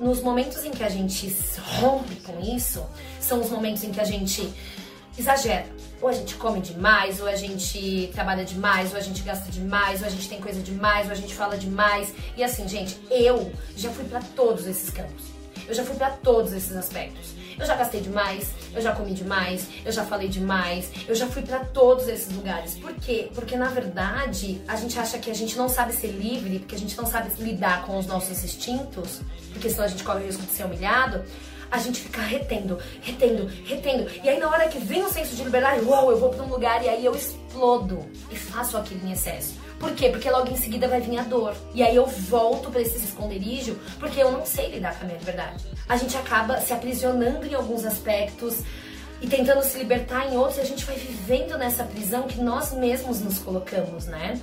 nos 0.00 0.22
momentos 0.22 0.64
em 0.64 0.70
que 0.70 0.82
a 0.82 0.88
gente 0.88 1.36
rompe 1.78 2.16
com 2.16 2.40
isso, 2.40 2.84
são 3.20 3.40
os 3.40 3.50
momentos 3.50 3.84
em 3.84 3.92
que 3.92 4.00
a 4.00 4.04
gente 4.04 4.50
exagera. 5.18 5.66
Ou 6.00 6.08
a 6.08 6.12
gente 6.12 6.34
come 6.36 6.60
demais, 6.60 7.20
ou 7.20 7.28
a 7.28 7.36
gente 7.36 8.10
trabalha 8.12 8.44
demais, 8.44 8.92
ou 8.92 8.98
a 8.98 9.00
gente 9.02 9.22
gasta 9.22 9.52
demais, 9.52 10.00
ou 10.00 10.06
a 10.06 10.10
gente 10.10 10.28
tem 10.28 10.40
coisa 10.40 10.60
demais, 10.60 11.06
ou 11.06 11.12
a 11.12 11.16
gente 11.16 11.34
fala 11.34 11.56
demais. 11.56 12.12
E 12.34 12.42
assim, 12.42 12.66
gente, 12.66 12.98
eu 13.10 13.52
já 13.76 13.90
fui 13.90 14.04
para 14.06 14.20
todos 14.34 14.66
esses 14.66 14.88
campos. 14.88 15.26
Eu 15.68 15.74
já 15.74 15.84
fui 15.84 15.94
para 15.94 16.10
todos 16.10 16.52
esses 16.52 16.74
aspectos. 16.74 17.41
Eu 17.62 17.66
já 17.68 17.76
gastei 17.76 18.00
demais, 18.00 18.50
eu 18.74 18.82
já 18.82 18.92
comi 18.92 19.14
demais, 19.14 19.68
eu 19.84 19.92
já 19.92 20.04
falei 20.04 20.26
demais, 20.26 20.90
eu 21.06 21.14
já 21.14 21.28
fui 21.28 21.42
para 21.42 21.60
todos 21.60 22.08
esses 22.08 22.34
lugares. 22.34 22.74
Por 22.74 22.92
quê? 22.94 23.30
Porque 23.32 23.56
na 23.56 23.68
verdade 23.68 24.60
a 24.66 24.74
gente 24.74 24.98
acha 24.98 25.16
que 25.16 25.30
a 25.30 25.34
gente 25.34 25.56
não 25.56 25.68
sabe 25.68 25.92
ser 25.92 26.08
livre, 26.08 26.58
porque 26.58 26.74
a 26.74 26.78
gente 26.78 26.96
não 26.96 27.06
sabe 27.06 27.30
lidar 27.38 27.86
com 27.86 27.96
os 27.96 28.04
nossos 28.04 28.42
instintos, 28.42 29.20
porque 29.52 29.70
senão 29.70 29.84
a 29.84 29.88
gente 29.88 30.02
corre 30.02 30.24
o 30.24 30.26
risco 30.26 30.42
de 30.42 30.50
ser 30.50 30.64
humilhado. 30.64 31.22
A 31.70 31.78
gente 31.78 32.00
fica 32.00 32.20
retendo, 32.20 32.78
retendo, 33.00 33.46
retendo. 33.64 34.10
E 34.24 34.28
aí 34.28 34.40
na 34.40 34.48
hora 34.50 34.66
que 34.66 34.78
vem 34.78 35.04
o 35.04 35.08
senso 35.08 35.36
de 35.36 35.44
liberdade, 35.44 35.84
uau, 35.84 36.10
eu 36.10 36.18
vou 36.18 36.30
para 36.30 36.42
um 36.42 36.48
lugar 36.48 36.84
e 36.84 36.88
aí 36.88 37.04
eu 37.04 37.14
explodo 37.14 38.04
e 38.28 38.34
faço 38.34 38.76
aquilo 38.76 39.06
em 39.06 39.12
excesso. 39.12 39.54
Por 39.82 39.96
quê? 39.96 40.10
Porque 40.10 40.30
logo 40.30 40.48
em 40.48 40.56
seguida 40.56 40.86
vai 40.86 41.00
vir 41.00 41.18
a 41.18 41.24
dor. 41.24 41.56
E 41.74 41.82
aí 41.82 41.96
eu 41.96 42.06
volto 42.06 42.70
para 42.70 42.80
esse 42.80 42.98
esconderijo 42.98 43.76
porque 43.98 44.22
eu 44.22 44.30
não 44.30 44.46
sei 44.46 44.68
lidar 44.68 44.96
com 44.96 45.02
a 45.02 45.06
minha 45.08 45.18
liberdade. 45.18 45.64
A 45.88 45.96
gente 45.96 46.16
acaba 46.16 46.60
se 46.60 46.72
aprisionando 46.72 47.44
em 47.44 47.52
alguns 47.52 47.84
aspectos 47.84 48.60
e 49.20 49.26
tentando 49.26 49.60
se 49.64 49.76
libertar 49.78 50.32
em 50.32 50.36
outros, 50.36 50.58
e 50.58 50.60
a 50.60 50.64
gente 50.64 50.84
vai 50.84 50.96
vivendo 50.96 51.58
nessa 51.58 51.82
prisão 51.82 52.22
que 52.22 52.40
nós 52.40 52.72
mesmos 52.72 53.20
nos 53.20 53.38
colocamos, 53.40 54.06
né? 54.06 54.40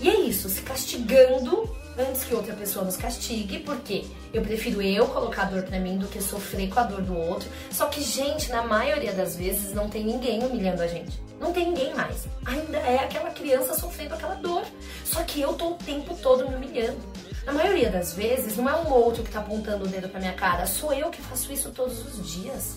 E 0.00 0.08
é 0.08 0.20
isso, 0.20 0.48
se 0.48 0.62
castigando 0.62 1.68
antes 1.98 2.22
que 2.22 2.34
outra 2.34 2.54
pessoa 2.54 2.84
nos 2.84 2.96
castigue, 2.96 3.58
porque 3.60 4.04
eu 4.32 4.42
prefiro 4.42 4.80
eu 4.80 5.06
colocar 5.06 5.42
a 5.42 5.46
dor 5.46 5.62
pra 5.64 5.80
mim 5.80 5.98
do 5.98 6.06
que 6.06 6.22
sofrer 6.22 6.68
com 6.68 6.78
a 6.78 6.84
dor 6.84 7.02
do 7.02 7.16
outro. 7.16 7.48
Só 7.70 7.86
que, 7.86 8.00
gente, 8.00 8.50
na 8.50 8.62
maioria 8.62 9.12
das 9.12 9.36
vezes 9.36 9.74
não 9.74 9.88
tem 9.88 10.04
ninguém 10.04 10.44
humilhando 10.44 10.82
a 10.82 10.86
gente. 10.86 11.20
Não 11.40 11.52
tem 11.52 11.66
ninguém 11.66 11.94
mais. 11.94 12.26
Ainda 12.44 12.78
é 12.78 12.98
aquela 12.98 13.27
criança 13.48 13.72
sofrendo 13.72 14.14
aquela 14.14 14.34
dor. 14.34 14.62
Só 15.04 15.22
que 15.22 15.40
eu 15.40 15.54
tô 15.54 15.70
o 15.70 15.74
tempo 15.74 16.14
todo 16.16 16.46
me 16.46 16.54
humilhando. 16.54 17.00
Na 17.46 17.52
maioria 17.54 17.88
das 17.88 18.12
vezes, 18.12 18.56
não 18.58 18.68
é 18.68 18.76
um 18.76 18.92
outro 18.92 19.22
que 19.22 19.30
tá 19.30 19.40
apontando 19.40 19.86
o 19.86 19.88
dedo 19.88 20.08
pra 20.10 20.20
minha 20.20 20.34
cara, 20.34 20.66
sou 20.66 20.92
eu 20.92 21.08
que 21.08 21.22
faço 21.22 21.50
isso 21.50 21.70
todos 21.70 22.04
os 22.04 22.30
dias. 22.30 22.76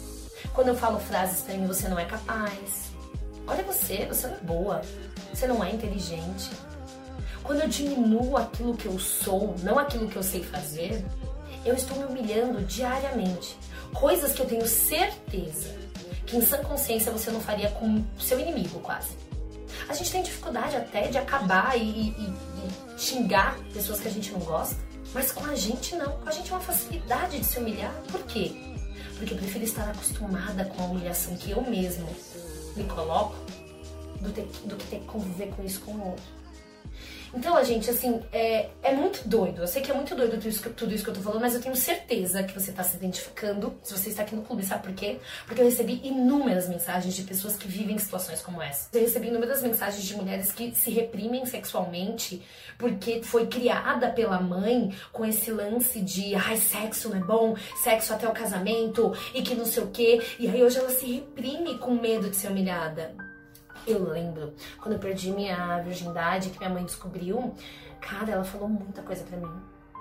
Quando 0.53 0.69
eu 0.69 0.75
falo 0.75 0.97
frases 0.97 1.41
pra 1.41 1.55
mim, 1.55 1.67
você 1.67 1.89
não 1.89 1.99
é 1.99 2.05
capaz. 2.05 2.91
Olha 3.45 3.63
você, 3.63 4.05
você 4.05 4.27
não 4.27 4.35
é 4.35 4.39
boa. 4.39 4.81
Você 5.33 5.45
não 5.45 5.61
é 5.61 5.71
inteligente. 5.71 6.49
Quando 7.43 7.61
eu 7.61 7.67
diminuo 7.67 8.37
aquilo 8.37 8.77
que 8.77 8.85
eu 8.85 8.97
sou, 8.97 9.55
não 9.63 9.77
aquilo 9.77 10.07
que 10.07 10.15
eu 10.15 10.23
sei 10.23 10.41
fazer, 10.41 11.03
eu 11.65 11.75
estou 11.75 11.97
me 11.97 12.05
humilhando 12.05 12.61
diariamente. 12.61 13.57
Coisas 13.93 14.31
que 14.31 14.41
eu 14.41 14.45
tenho 14.45 14.65
certeza 14.65 15.75
que 16.25 16.37
em 16.37 16.41
sã 16.41 16.59
consciência 16.59 17.11
você 17.11 17.29
não 17.29 17.41
faria 17.41 17.69
com 17.71 18.01
seu 18.17 18.39
inimigo, 18.39 18.79
quase. 18.79 19.30
A 19.87 19.93
gente 19.93 20.11
tem 20.11 20.23
dificuldade 20.23 20.75
até 20.75 21.07
de 21.07 21.17
acabar 21.17 21.77
e, 21.77 21.81
e, 21.81 22.09
e 22.09 22.99
xingar 22.99 23.57
pessoas 23.73 23.99
que 23.99 24.07
a 24.07 24.11
gente 24.11 24.31
não 24.31 24.39
gosta, 24.39 24.75
mas 25.13 25.31
com 25.31 25.45
a 25.45 25.55
gente 25.55 25.95
não. 25.95 26.11
Com 26.19 26.29
a 26.29 26.31
gente 26.31 26.51
é 26.51 26.55
uma 26.55 26.61
facilidade 26.61 27.39
de 27.39 27.45
se 27.45 27.59
humilhar. 27.59 27.93
Por 28.11 28.23
quê? 28.23 28.53
Porque 29.17 29.33
eu 29.33 29.37
prefiro 29.37 29.63
estar 29.63 29.89
acostumada 29.89 30.65
com 30.65 30.83
a 30.83 30.85
humilhação 30.85 31.35
que 31.35 31.51
eu 31.51 31.61
mesmo 31.61 32.07
me 32.75 32.83
coloco 32.85 33.35
do, 34.21 34.31
ter, 34.31 34.47
do 34.65 34.75
que 34.75 34.87
ter 34.87 34.99
que 34.99 35.05
conviver 35.05 35.47
com 35.55 35.63
isso 35.63 35.81
com 35.81 35.91
o 35.91 36.09
outro. 36.09 36.40
Então, 37.33 37.63
gente, 37.63 37.89
assim, 37.89 38.21
é, 38.31 38.69
é 38.83 38.93
muito 38.93 39.27
doido. 39.27 39.61
Eu 39.61 39.67
sei 39.67 39.81
que 39.81 39.89
é 39.89 39.93
muito 39.93 40.13
doido 40.15 40.31
tudo 40.31 40.49
isso, 40.49 40.69
tudo 40.71 40.93
isso 40.93 41.03
que 41.03 41.09
eu 41.09 41.13
tô 41.13 41.21
falando, 41.21 41.41
mas 41.41 41.55
eu 41.55 41.61
tenho 41.61 41.75
certeza 41.75 42.43
que 42.43 42.53
você 42.53 42.71
tá 42.71 42.83
se 42.83 42.97
identificando 42.97 43.73
se 43.81 43.93
você 43.93 44.09
está 44.09 44.23
aqui 44.23 44.35
no 44.35 44.41
clube. 44.41 44.65
Sabe 44.65 44.83
por 44.83 44.93
quê? 44.93 45.17
Porque 45.45 45.61
eu 45.61 45.65
recebi 45.65 46.01
inúmeras 46.03 46.67
mensagens 46.67 47.13
de 47.13 47.23
pessoas 47.23 47.55
que 47.55 47.67
vivem 47.67 47.97
situações 47.97 48.41
como 48.41 48.61
essa. 48.61 48.89
Eu 48.93 49.01
recebi 49.01 49.27
inúmeras 49.27 49.61
mensagens 49.63 50.03
de 50.03 50.15
mulheres 50.15 50.51
que 50.51 50.75
se 50.75 50.91
reprimem 50.91 51.45
sexualmente 51.45 52.41
porque 52.77 53.21
foi 53.23 53.47
criada 53.47 54.09
pela 54.09 54.39
mãe 54.39 54.93
com 55.11 55.23
esse 55.23 55.51
lance 55.51 56.01
de 56.01 56.35
ai, 56.35 56.57
sexo 56.57 57.09
não 57.09 57.17
é 57.17 57.19
bom, 57.19 57.55
sexo 57.83 58.13
até 58.13 58.27
o 58.27 58.33
casamento 58.33 59.13
e 59.33 59.41
que 59.41 59.55
não 59.55 59.65
sei 59.65 59.83
o 59.83 59.87
quê. 59.87 60.21
E 60.39 60.49
aí 60.49 60.61
hoje 60.63 60.79
ela 60.79 60.89
se 60.89 61.05
reprime 61.05 61.77
com 61.77 61.91
medo 61.91 62.29
de 62.29 62.35
ser 62.35 62.49
humilhada. 62.49 63.30
Eu 63.87 64.03
lembro 64.03 64.53
quando 64.79 64.93
eu 64.93 64.99
perdi 64.99 65.31
minha 65.31 65.79
virgindade, 65.79 66.49
que 66.49 66.57
minha 66.59 66.69
mãe 66.69 66.83
descobriu, 66.83 67.53
cara, 67.99 68.31
ela 68.31 68.43
falou 68.43 68.67
muita 68.67 69.01
coisa 69.01 69.23
pra 69.23 69.37
mim. 69.37 69.51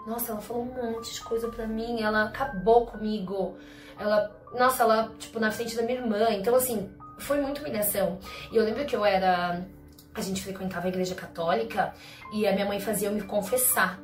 Nossa, 0.07 0.33
ela 0.33 0.41
falou 0.41 0.63
um 0.63 0.93
monte 0.93 1.15
de 1.15 1.21
coisa 1.21 1.49
pra 1.49 1.67
mim, 1.67 2.03
ela 2.03 2.25
acabou 2.25 2.87
comigo. 2.87 3.57
Ela, 3.99 4.31
nossa, 4.55 4.83
ela, 4.83 5.13
tipo, 5.19 5.39
na 5.39 5.51
frente 5.51 5.77
da 5.77 5.83
minha 5.83 5.99
irmã. 5.99 6.31
Então, 6.31 6.55
assim, 6.55 6.91
foi 7.19 7.41
muita 7.41 7.61
humilhação. 7.61 8.19
E 8.51 8.57
eu 8.57 8.65
lembro 8.65 8.85
que 8.87 8.97
eu 8.97 9.05
era. 9.05 9.63
A 10.15 10.21
gente 10.21 10.43
frequentava 10.43 10.87
a 10.87 10.89
igreja 10.89 11.15
católica 11.15 11.95
e 12.33 12.47
a 12.47 12.53
minha 12.53 12.67
mãe 12.67 12.81
fazia 12.81 13.09
eu 13.09 13.13
me 13.13 13.23
confessar. 13.23 14.01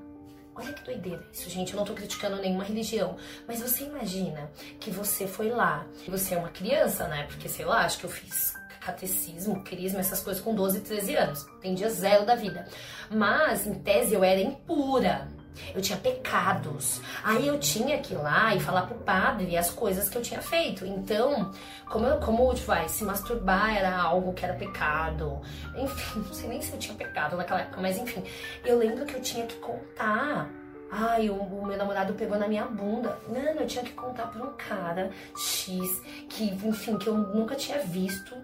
Olha 0.55 0.73
que 0.73 0.85
doideira 0.85 1.23
isso, 1.33 1.51
gente. 1.51 1.73
Eu 1.73 1.79
não 1.79 1.85
tô 1.85 1.93
criticando 1.93 2.37
nenhuma 2.37 2.65
religião. 2.65 3.17
Mas 3.47 3.61
você 3.61 3.85
imagina 3.85 4.51
que 4.79 4.91
você 4.91 5.27
foi 5.27 5.51
lá. 5.51 5.85
Você 6.09 6.35
é 6.35 6.39
uma 6.39 6.49
criança, 6.49 7.09
né? 7.09 7.25
Porque, 7.25 7.49
sei 7.49 7.65
lá, 7.65 7.85
acho 7.85 7.99
que 7.99 8.05
eu 8.05 8.11
fiz 8.11 8.55
catecismo, 8.87 9.63
crisma, 9.65 9.99
essas 9.99 10.21
coisas 10.21 10.41
com 10.41 10.55
12, 10.55 10.81
13 10.81 11.17
anos. 11.17 11.47
Entendia 11.59 11.91
zero 11.91 12.25
da 12.25 12.37
vida. 12.37 12.67
Mas, 13.11 13.67
em 13.67 13.75
tese, 13.75 14.15
eu 14.15 14.23
era 14.23 14.41
impura. 14.41 15.27
Eu 15.75 15.81
tinha 15.81 15.99
pecados. 15.99 17.01
Aí 17.25 17.47
eu 17.47 17.59
tinha 17.59 17.99
que 17.99 18.15
ir 18.15 18.19
lá 18.19 18.55
e 18.55 18.61
falar 18.61 18.83
pro 18.83 18.97
padre 18.97 19.57
as 19.57 19.71
coisas 19.71 20.09
que 20.09 20.17
eu 20.17 20.23
tinha 20.23 20.41
feito. 20.41 20.85
Então, 20.87 21.51
como, 21.89 22.07
eu, 22.07 22.19
como 22.21 22.55
tipo, 22.55 22.67
vai, 22.67 22.89
se 22.89 23.05
masturbar 23.05 23.75
era 23.75 23.97
algo 23.97 24.33
que 24.35 24.45
era 24.45 24.55
pecado. 24.55 25.41
Enfim, 25.75 26.21
não 26.27 26.33
sei 26.33 26.49
nem 26.49 26.63
se 26.63 26.73
eu 26.73 26.79
tinha 26.79 26.97
pecado 26.97 27.37
naquela 27.37 27.63
época, 27.63 27.81
mas 27.81 27.99
enfim. 27.99 28.23
Eu 28.65 28.79
lembro 28.79 29.05
que 29.05 29.15
eu 29.15 29.23
tinha 29.23 29.47
que 29.47 29.57
contar. 29.57 30.49
Ai, 30.91 31.29
o, 31.29 31.35
o 31.35 31.67
meu 31.67 31.77
namorado 31.77 32.15
pegou 32.15 32.39
na 32.39 32.47
minha 32.47 32.65
bunda. 32.65 33.19
Mano, 33.27 33.61
eu 33.61 33.67
tinha 33.67 33.85
que 33.85 33.93
contar 33.93 34.27
pra 34.27 34.43
um 34.45 34.53
cara 34.53 35.11
X 35.37 36.03
que, 36.29 36.45
enfim, 36.45 36.97
que 36.97 37.09
eu 37.09 37.17
nunca 37.17 37.57
tinha 37.57 37.79
visto 37.81 38.37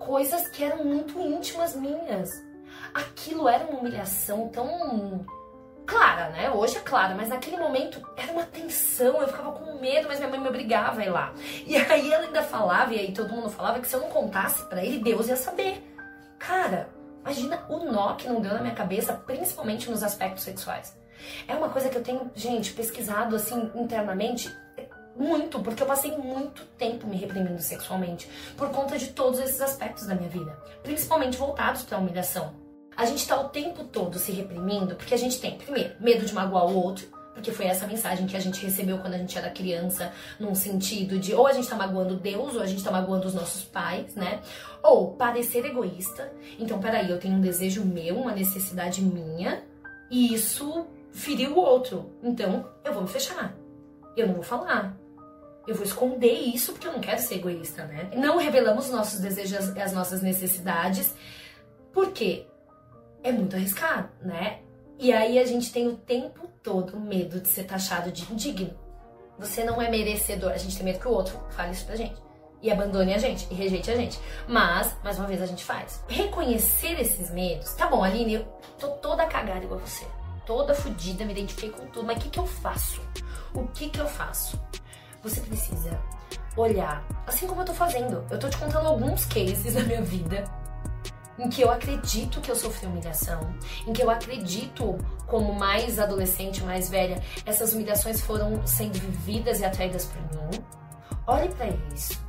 coisas 0.00 0.48
que 0.48 0.64
eram 0.64 0.84
muito 0.84 1.20
íntimas 1.20 1.76
minhas. 1.76 2.28
Aquilo 2.92 3.48
era 3.48 3.64
uma 3.64 3.78
humilhação 3.78 4.48
tão 4.48 5.24
clara, 5.86 6.30
né? 6.30 6.50
Hoje 6.50 6.78
é 6.78 6.80
clara, 6.80 7.14
mas 7.14 7.28
naquele 7.28 7.56
momento 7.56 8.00
era 8.16 8.32
uma 8.32 8.44
tensão, 8.44 9.20
eu 9.20 9.28
ficava 9.28 9.52
com 9.52 9.78
medo, 9.78 10.08
mas 10.08 10.18
minha 10.18 10.30
mãe 10.30 10.40
me 10.40 10.48
obrigava 10.48 11.00
a 11.00 11.04
ir 11.04 11.10
lá. 11.10 11.32
E 11.66 11.76
aí 11.76 12.12
ela 12.12 12.24
ainda 12.24 12.42
falava, 12.42 12.94
e 12.94 12.98
aí 12.98 13.12
todo 13.12 13.32
mundo 13.32 13.50
falava 13.50 13.78
que 13.78 13.86
se 13.86 13.94
eu 13.94 14.00
não 14.00 14.08
contasse 14.08 14.64
para 14.68 14.84
ele, 14.84 14.98
Deus 14.98 15.28
ia 15.28 15.36
saber. 15.36 15.84
Cara, 16.38 16.88
imagina 17.20 17.64
o 17.68 17.84
nó 17.90 18.14
que 18.14 18.28
não 18.28 18.40
deu 18.40 18.54
na 18.54 18.60
minha 18.60 18.74
cabeça, 18.74 19.12
principalmente 19.12 19.90
nos 19.90 20.02
aspectos 20.02 20.44
sexuais. 20.44 20.96
É 21.46 21.54
uma 21.54 21.68
coisa 21.68 21.88
que 21.88 21.98
eu 21.98 22.02
tenho, 22.02 22.30
gente, 22.34 22.72
pesquisado 22.72 23.36
assim 23.36 23.70
internamente 23.74 24.48
muito, 25.20 25.60
porque 25.60 25.82
eu 25.82 25.86
passei 25.86 26.16
muito 26.16 26.64
tempo 26.78 27.06
me 27.06 27.16
reprimindo 27.16 27.60
sexualmente 27.60 28.28
por 28.56 28.70
conta 28.70 28.98
de 28.98 29.08
todos 29.08 29.38
esses 29.38 29.60
aspectos 29.60 30.06
da 30.06 30.14
minha 30.14 30.30
vida, 30.30 30.58
principalmente 30.82 31.36
voltados 31.36 31.82
para 31.82 31.98
a 31.98 32.00
humilhação. 32.00 32.54
A 32.96 33.04
gente 33.04 33.26
tá 33.26 33.38
o 33.40 33.48
tempo 33.50 33.84
todo 33.84 34.18
se 34.18 34.32
reprimindo 34.32 34.96
porque 34.96 35.14
a 35.14 35.18
gente 35.18 35.40
tem, 35.40 35.56
primeiro, 35.56 35.94
medo 36.00 36.24
de 36.24 36.34
magoar 36.34 36.66
o 36.66 36.74
outro, 36.74 37.06
porque 37.34 37.52
foi 37.52 37.66
essa 37.66 37.86
mensagem 37.86 38.26
que 38.26 38.36
a 38.36 38.40
gente 38.40 38.64
recebeu 38.64 38.98
quando 38.98 39.14
a 39.14 39.18
gente 39.18 39.36
era 39.38 39.48
criança, 39.50 40.12
num 40.38 40.54
sentido 40.54 41.18
de 41.18 41.34
ou 41.34 41.46
a 41.46 41.52
gente 41.52 41.68
tá 41.68 41.76
magoando 41.76 42.16
Deus 42.16 42.54
ou 42.54 42.62
a 42.62 42.66
gente 42.66 42.82
tá 42.82 42.90
magoando 42.90 43.26
os 43.26 43.34
nossos 43.34 43.64
pais, 43.64 44.14
né? 44.14 44.40
Ou 44.82 45.12
parecer 45.12 45.64
egoísta. 45.64 46.32
Então, 46.58 46.80
peraí, 46.80 47.10
eu 47.10 47.18
tenho 47.18 47.36
um 47.36 47.40
desejo 47.40 47.84
meu, 47.84 48.16
uma 48.16 48.32
necessidade 48.32 49.00
minha, 49.00 49.62
e 50.10 50.34
isso 50.34 50.86
feriu 51.10 51.52
o 51.52 51.60
outro. 51.60 52.10
Então, 52.22 52.68
eu 52.84 52.92
vou 52.92 53.02
me 53.02 53.08
fechar. 53.08 53.54
Eu 54.16 54.26
não 54.26 54.34
vou 54.34 54.42
falar. 54.42 54.99
Eu 55.70 55.76
vou 55.76 55.84
esconder 55.84 56.32
isso 56.32 56.72
porque 56.72 56.88
eu 56.88 56.92
não 56.92 56.98
quero 56.98 57.20
ser 57.20 57.36
egoísta, 57.36 57.84
né? 57.84 58.10
Não 58.16 58.38
revelamos 58.38 58.90
nossos 58.90 59.20
desejos, 59.20 59.76
as 59.76 59.92
nossas 59.92 60.20
necessidades. 60.20 61.14
Por 61.92 62.10
quê? 62.10 62.44
É 63.22 63.30
muito 63.30 63.54
arriscado, 63.54 64.10
né? 64.20 64.62
E 64.98 65.12
aí 65.12 65.38
a 65.38 65.46
gente 65.46 65.72
tem 65.72 65.86
o 65.86 65.96
tempo 65.96 66.48
todo 66.60 66.98
medo 66.98 67.38
de 67.40 67.46
ser 67.46 67.62
taxado 67.62 68.10
de 68.10 68.32
indigno. 68.32 68.76
Você 69.38 69.62
não 69.62 69.80
é 69.80 69.88
merecedor. 69.88 70.50
A 70.50 70.56
gente 70.56 70.74
tem 70.74 70.84
medo 70.84 70.98
que 70.98 71.06
o 71.06 71.12
outro 71.12 71.38
fale 71.50 71.70
isso 71.70 71.86
pra 71.86 71.94
gente. 71.94 72.20
E 72.60 72.68
abandone 72.68 73.14
a 73.14 73.18
gente, 73.18 73.46
e 73.48 73.54
rejeite 73.54 73.92
a 73.92 73.96
gente. 73.96 74.18
Mas, 74.48 74.92
mais 75.04 75.20
uma 75.20 75.28
vez, 75.28 75.40
a 75.40 75.46
gente 75.46 75.62
faz. 75.62 76.02
Reconhecer 76.08 77.00
esses 77.00 77.30
medos. 77.30 77.74
Tá 77.74 77.86
bom, 77.86 78.02
Aline, 78.02 78.34
eu 78.34 78.42
tô 78.76 78.88
toda 78.88 79.24
cagada 79.24 79.64
igual 79.64 79.78
você. 79.78 80.04
Toda 80.44 80.74
fodida, 80.74 81.24
me 81.24 81.30
identifiquei 81.30 81.70
com 81.70 81.86
tudo. 81.86 82.06
Mas 82.06 82.16
o 82.16 82.20
que, 82.22 82.30
que 82.30 82.40
eu 82.40 82.46
faço? 82.48 83.00
O 83.54 83.68
que, 83.68 83.88
que 83.88 84.00
eu 84.00 84.08
faço? 84.08 84.58
Você 85.22 85.40
precisa 85.40 86.00
olhar, 86.56 87.04
assim 87.26 87.46
como 87.46 87.60
eu 87.60 87.64
tô 87.64 87.74
fazendo. 87.74 88.24
Eu 88.30 88.38
tô 88.38 88.48
te 88.48 88.56
contando 88.56 88.86
alguns 88.86 89.24
cases 89.26 89.74
da 89.74 89.82
minha 89.82 90.02
vida 90.02 90.44
em 91.40 91.48
que 91.48 91.62
eu 91.62 91.70
acredito 91.70 92.40
que 92.40 92.50
eu 92.50 92.56
sofri 92.56 92.86
humilhação, 92.86 93.40
em 93.86 93.92
que 93.92 94.02
eu 94.02 94.10
acredito, 94.10 94.98
como 95.26 95.54
mais 95.54 95.98
adolescente, 95.98 96.62
mais 96.62 96.90
velha, 96.90 97.22
essas 97.46 97.72
humilhações 97.72 98.20
foram 98.20 98.64
sendo 98.66 98.98
vividas 98.98 99.60
e 99.60 99.64
atraídas 99.64 100.04
por 100.04 100.20
mim. 100.22 100.62
Olhe 101.26 101.48
para 101.48 101.68
isso, 101.94 102.20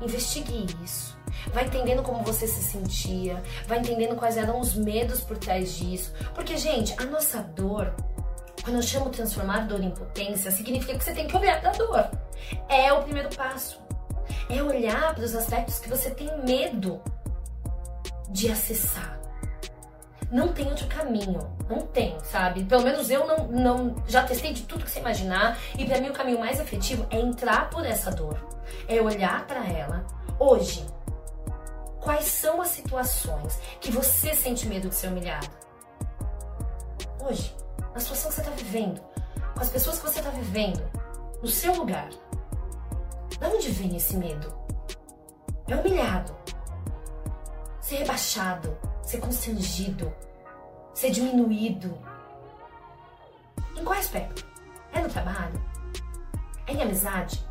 investigue 0.00 0.66
isso, 0.82 1.18
vai 1.52 1.66
entendendo 1.66 2.02
como 2.02 2.22
você 2.22 2.46
se 2.46 2.62
sentia, 2.62 3.42
vai 3.66 3.78
entendendo 3.78 4.16
quais 4.16 4.38
eram 4.38 4.58
os 4.58 4.74
medos 4.74 5.20
por 5.20 5.36
trás 5.36 5.74
disso, 5.74 6.12
porque 6.34 6.56
gente, 6.56 6.94
a 6.98 7.04
nossa 7.04 7.42
dor 7.42 7.94
quando 8.62 8.76
eu 8.76 8.82
chamo 8.82 9.10
transformar 9.10 9.66
dor 9.66 9.82
em 9.82 9.90
potência, 9.90 10.50
significa 10.50 10.96
que 10.96 11.04
você 11.04 11.12
tem 11.12 11.26
que 11.26 11.36
olhar 11.36 11.60
para 11.60 11.70
a 11.70 11.74
dor. 11.74 12.10
É 12.68 12.92
o 12.92 13.02
primeiro 13.02 13.28
passo. 13.34 13.80
É 14.48 14.62
olhar 14.62 15.14
para 15.14 15.24
os 15.24 15.34
aspectos 15.34 15.78
que 15.78 15.88
você 15.88 16.10
tem 16.10 16.28
medo 16.44 17.00
de 18.30 18.50
acessar. 18.50 19.18
Não 20.30 20.52
tem 20.52 20.68
outro 20.68 20.86
caminho, 20.86 21.40
não 21.68 21.80
tem, 21.80 22.16
sabe? 22.20 22.64
Pelo 22.64 22.84
menos 22.84 23.10
eu 23.10 23.26
não, 23.26 23.48
não 23.48 23.96
já 24.06 24.22
testei 24.22 24.52
de 24.52 24.62
tudo 24.62 24.84
que 24.84 24.90
você 24.90 25.00
imaginar 25.00 25.58
e 25.76 25.84
para 25.84 26.00
mim 26.00 26.10
o 26.10 26.12
caminho 26.12 26.38
mais 26.38 26.60
efetivo 26.60 27.04
é 27.10 27.18
entrar 27.18 27.68
por 27.68 27.84
essa 27.84 28.12
dor, 28.12 28.38
é 28.86 29.00
olhar 29.00 29.44
para 29.46 29.66
ela. 29.66 30.06
Hoje, 30.38 30.86
quais 32.00 32.26
são 32.26 32.62
as 32.62 32.68
situações 32.68 33.58
que 33.80 33.90
você 33.90 34.32
sente 34.34 34.68
medo 34.68 34.88
de 34.88 34.94
ser 34.94 35.08
humilhada? 35.08 35.48
Hoje, 37.20 37.52
na 37.94 38.00
situação 38.00 38.30
que 38.30 38.36
você 38.36 38.40
está 38.40 38.52
vivendo, 38.52 39.00
com 39.54 39.60
as 39.60 39.68
pessoas 39.68 39.98
que 39.98 40.06
você 40.06 40.18
está 40.18 40.30
vivendo, 40.30 40.82
no 41.42 41.48
seu 41.48 41.74
lugar. 41.74 42.08
De 42.08 43.46
onde 43.46 43.70
vem 43.70 43.96
esse 43.96 44.16
medo? 44.16 44.52
É 45.66 45.76
humilhado, 45.76 46.36
ser 47.80 47.96
rebaixado, 47.96 48.76
ser 49.02 49.18
constrangido, 49.18 50.12
ser 50.94 51.10
diminuído. 51.10 51.96
Em 53.76 53.84
qual 53.84 53.98
aspecto? 53.98 54.46
É 54.92 55.00
no 55.00 55.08
trabalho? 55.08 55.60
É 56.66 56.72
em 56.72 56.82
amizade? 56.82 57.44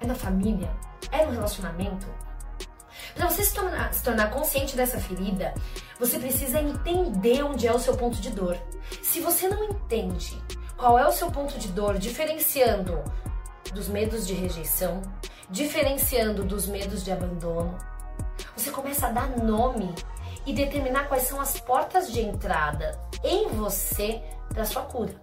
É 0.00 0.06
na 0.06 0.14
família? 0.14 0.70
É 1.10 1.24
no 1.24 1.32
relacionamento? 1.32 2.06
Para 3.14 3.28
você 3.28 3.44
se 3.44 3.54
tornar, 3.54 3.92
se 3.92 4.02
tornar 4.02 4.30
consciente 4.30 4.76
dessa 4.76 4.98
ferida, 4.98 5.54
você 5.98 6.18
precisa 6.18 6.60
entender 6.60 7.42
onde 7.42 7.66
é 7.66 7.72
o 7.72 7.78
seu 7.78 7.96
ponto 7.96 8.18
de 8.18 8.30
dor. 8.30 8.56
Se 9.12 9.20
você 9.20 9.46
não 9.46 9.62
entende 9.64 10.42
qual 10.74 10.98
é 10.98 11.06
o 11.06 11.12
seu 11.12 11.30
ponto 11.30 11.58
de 11.58 11.68
dor, 11.68 11.98
diferenciando 11.98 13.04
dos 13.74 13.86
medos 13.86 14.26
de 14.26 14.32
rejeição, 14.32 15.02
diferenciando 15.50 16.42
dos 16.42 16.66
medos 16.66 17.04
de 17.04 17.12
abandono, 17.12 17.76
você 18.56 18.70
começa 18.70 19.08
a 19.08 19.12
dar 19.12 19.28
nome 19.36 19.94
e 20.46 20.54
determinar 20.54 21.08
quais 21.08 21.24
são 21.24 21.38
as 21.42 21.60
portas 21.60 22.10
de 22.10 22.22
entrada 22.22 22.98
em 23.22 23.48
você 23.48 24.22
para 24.48 24.64
sua 24.64 24.84
cura. 24.84 25.14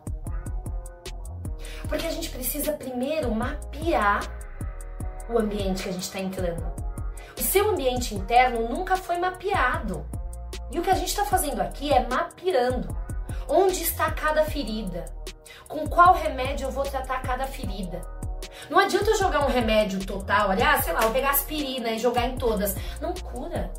Porque 1.87 2.05
a 2.05 2.11
gente 2.11 2.29
precisa 2.29 2.73
primeiro 2.73 3.33
mapear 3.33 4.19
o 5.31 5.39
ambiente 5.39 5.81
que 5.81 5.89
a 5.89 5.93
gente 5.93 6.03
está 6.03 6.19
entrando. 6.19 6.63
O 7.35 7.41
seu 7.41 7.67
ambiente 7.71 8.13
interno 8.13 8.69
nunca 8.69 8.95
foi 8.95 9.17
mapeado. 9.17 10.05
E 10.69 10.77
o 10.77 10.83
que 10.83 10.91
a 10.91 10.95
gente 10.95 11.09
está 11.09 11.25
fazendo 11.25 11.59
aqui 11.59 11.91
é 11.91 12.07
mapeando 12.07 12.98
onde 13.49 13.83
está 13.83 14.11
cada 14.11 14.45
ferida, 14.45 15.05
com 15.67 15.87
qual 15.87 16.13
remédio 16.13 16.67
eu 16.67 16.71
vou 16.71 16.83
tratar 16.83 17.21
cada 17.21 17.45
ferida. 17.45 18.01
Não 18.69 18.79
adianta 18.79 19.09
eu 19.09 19.17
jogar 19.17 19.45
um 19.45 19.49
remédio 19.49 20.05
total, 20.05 20.51
aliás, 20.51 20.85
sei 20.85 20.93
lá, 20.93 21.03
eu 21.03 21.11
pegar 21.11 21.31
aspirina 21.31 21.89
e 21.91 21.99
jogar 21.99 22.27
em 22.27 22.37
todas. 22.37 22.75
Não 23.01 23.13
cura. 23.13 23.71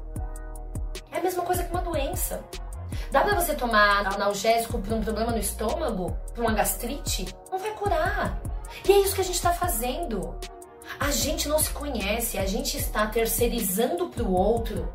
É 1.12 1.18
a 1.18 1.22
mesma 1.22 1.42
coisa 1.44 1.62
que 1.62 1.70
uma 1.70 1.83
doença. 1.83 2.44
Dá 3.11 3.22
pra 3.22 3.35
você 3.35 3.54
tomar 3.54 4.06
analgésico 4.06 4.78
por 4.78 4.92
um 4.92 5.00
problema 5.00 5.33
no 5.33 5.38
estômago? 5.38 6.16
Por 6.35 6.44
uma 6.44 6.52
gastrite? 6.52 7.26
Não 7.50 7.59
vai 7.59 7.70
curar. 7.72 8.40
E 8.88 8.92
é 8.92 8.98
isso 8.98 9.14
que 9.14 9.20
a 9.20 9.24
gente 9.24 9.40
tá 9.40 9.52
fazendo. 9.52 10.37
A 10.98 11.11
gente 11.11 11.48
não 11.48 11.59
se 11.59 11.70
conhece, 11.70 12.38
a 12.38 12.46
gente 12.46 12.76
está 12.76 13.06
terceirizando 13.06 14.09
pro 14.09 14.33
outro 14.33 14.92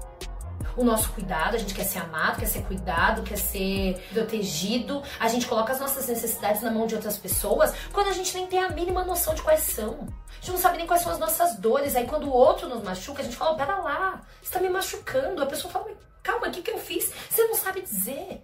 o 0.77 0.83
nosso 0.83 1.09
cuidado, 1.11 1.55
a 1.55 1.57
gente 1.57 1.73
quer 1.73 1.83
ser 1.83 1.99
amado, 1.99 2.39
quer 2.39 2.47
ser 2.47 2.63
cuidado, 2.63 3.23
quer 3.23 3.38
ser 3.38 4.01
protegido. 4.13 5.01
A 5.19 5.27
gente 5.27 5.47
coloca 5.47 5.71
as 5.71 5.79
nossas 5.79 6.07
necessidades 6.07 6.61
na 6.61 6.71
mão 6.71 6.85
de 6.88 6.95
outras 6.95 7.17
pessoas 7.17 7.73
quando 7.91 8.07
a 8.07 8.13
gente 8.13 8.33
nem 8.35 8.47
tem 8.47 8.63
a 8.63 8.69
mínima 8.69 9.03
noção 9.03 9.33
de 9.33 9.41
quais 9.41 9.61
são. 9.61 10.07
A 10.29 10.35
gente 10.35 10.51
não 10.51 10.57
sabe 10.57 10.77
nem 10.77 10.88
quais 10.88 11.01
são 11.01 11.11
as 11.11 11.19
nossas 11.19 11.55
dores. 11.57 11.95
Aí 11.95 12.05
quando 12.05 12.27
o 12.27 12.33
outro 12.33 12.67
nos 12.67 12.83
machuca, 12.83 13.21
a 13.21 13.25
gente 13.25 13.38
fala: 13.38 13.51
oh, 13.51 13.55
pera 13.55 13.77
lá, 13.77 14.21
você 14.41 14.51
tá 14.51 14.59
me 14.59 14.69
machucando. 14.69 15.41
A 15.41 15.45
pessoa 15.45 15.71
fala: 15.71 15.88
calma, 16.21 16.47
o 16.47 16.51
que, 16.51 16.61
que 16.61 16.71
eu 16.71 16.77
fiz? 16.77 17.11
Você 17.29 17.43
não 17.43 17.55
sabe 17.55 17.81
dizer. 17.81 18.43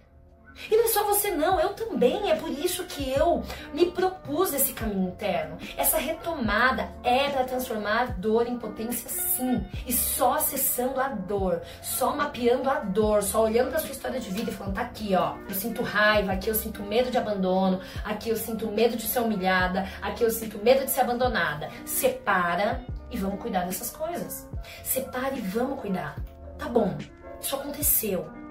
E 0.70 0.76
não 0.76 0.84
é 0.84 0.88
só 0.88 1.04
você 1.04 1.30
não, 1.30 1.60
eu 1.60 1.70
também. 1.70 2.30
É 2.30 2.36
por 2.36 2.50
isso 2.50 2.84
que 2.84 3.10
eu 3.10 3.42
me 3.72 3.86
propus 3.86 4.52
esse 4.52 4.72
caminho 4.72 5.08
interno. 5.08 5.58
Essa 5.76 5.98
retomada 5.98 6.90
é 7.02 7.28
para 7.30 7.44
transformar 7.44 8.18
dor 8.18 8.46
em 8.46 8.58
potência, 8.58 9.08
sim. 9.08 9.64
E 9.86 9.92
só 9.92 10.34
acessando 10.34 11.00
a 11.00 11.08
dor, 11.08 11.62
só 11.82 12.14
mapeando 12.14 12.70
a 12.70 12.80
dor, 12.80 13.22
só 13.22 13.42
olhando 13.44 13.70
para 13.70 13.80
sua 13.80 13.90
história 13.90 14.20
de 14.20 14.30
vida 14.30 14.50
e 14.50 14.54
falando, 14.54 14.74
tá 14.74 14.82
aqui, 14.82 15.14
ó. 15.14 15.36
Eu 15.48 15.54
sinto 15.54 15.82
raiva, 15.82 16.32
aqui 16.32 16.48
eu 16.48 16.54
sinto 16.54 16.82
medo 16.82 17.10
de 17.10 17.18
abandono, 17.18 17.80
aqui 18.04 18.28
eu 18.30 18.36
sinto 18.36 18.70
medo 18.70 18.96
de 18.96 19.06
ser 19.06 19.20
humilhada, 19.20 19.88
aqui 20.00 20.22
eu 20.22 20.30
sinto 20.30 20.58
medo 20.58 20.84
de 20.84 20.90
ser 20.90 21.02
abandonada. 21.02 21.68
Separa 21.84 22.84
e 23.10 23.16
vamos 23.16 23.40
cuidar 23.40 23.64
dessas 23.64 23.90
coisas. 23.90 24.48
Separa 24.82 25.34
e 25.34 25.40
vamos 25.40 25.80
cuidar. 25.80 26.16
Tá 26.58 26.68
bom, 26.68 26.96
isso 27.40 27.56
aconteceu 27.56 28.41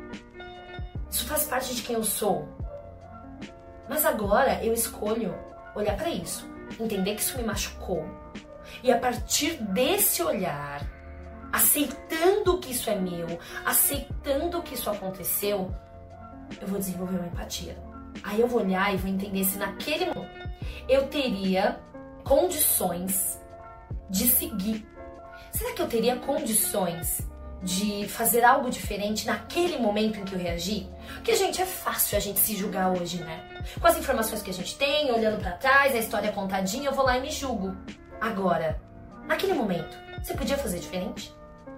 isso 1.11 1.25
faz 1.25 1.43
parte 1.43 1.75
de 1.75 1.81
quem 1.81 1.95
eu 1.95 2.03
sou. 2.03 2.47
Mas 3.89 4.05
agora 4.05 4.63
eu 4.63 4.73
escolho 4.73 5.35
olhar 5.75 5.97
para 5.97 6.09
isso, 6.09 6.49
entender 6.79 7.15
que 7.15 7.21
isso 7.21 7.37
me 7.37 7.43
machucou. 7.43 8.05
E 8.81 8.91
a 8.91 8.97
partir 8.97 9.61
desse 9.61 10.23
olhar, 10.23 10.81
aceitando 11.51 12.57
que 12.59 12.71
isso 12.71 12.89
é 12.89 12.95
meu, 12.95 13.27
aceitando 13.65 14.61
que 14.63 14.73
isso 14.73 14.89
aconteceu, 14.89 15.75
eu 16.61 16.67
vou 16.67 16.79
desenvolver 16.79 17.17
uma 17.17 17.27
empatia. 17.27 17.77
Aí 18.23 18.39
eu 18.39 18.47
vou 18.47 18.61
olhar 18.61 18.93
e 18.93 18.97
vou 18.97 19.11
entender 19.11 19.43
se 19.43 19.57
naquele 19.57 20.05
momento 20.05 20.49
eu 20.87 21.07
teria 21.07 21.79
condições 22.23 23.41
de 24.09 24.27
seguir. 24.27 24.87
Será 25.51 25.73
que 25.73 25.81
eu 25.81 25.87
teria 25.87 26.15
condições 26.15 27.29
de 27.63 28.07
fazer 28.07 28.43
algo 28.43 28.69
diferente 28.69 29.27
naquele 29.27 29.77
momento 29.77 30.19
em 30.19 30.25
que 30.25 30.33
eu 30.33 30.39
reagi? 30.39 30.89
Porque, 31.15 31.35
gente, 31.35 31.61
é 31.61 31.65
fácil 31.65 32.17
a 32.17 32.19
gente 32.19 32.39
se 32.39 32.55
julgar 32.55 32.91
hoje, 32.91 33.17
né? 33.23 33.63
Com 33.79 33.87
as 33.87 33.97
informações 33.97 34.41
que 34.41 34.49
a 34.49 34.53
gente 34.53 34.75
tem, 34.77 35.11
olhando 35.11 35.39
para 35.39 35.51
trás, 35.51 35.93
a 35.93 35.99
história 35.99 36.31
contadinha, 36.31 36.89
eu 36.89 36.93
vou 36.93 37.05
lá 37.05 37.17
e 37.17 37.21
me 37.21 37.31
julgo. 37.31 37.75
Agora, 38.19 38.81
naquele 39.27 39.53
momento, 39.53 39.97
você 40.21 40.33
podia 40.33 40.57
fazer 40.57 40.79
diferente? 40.79 41.33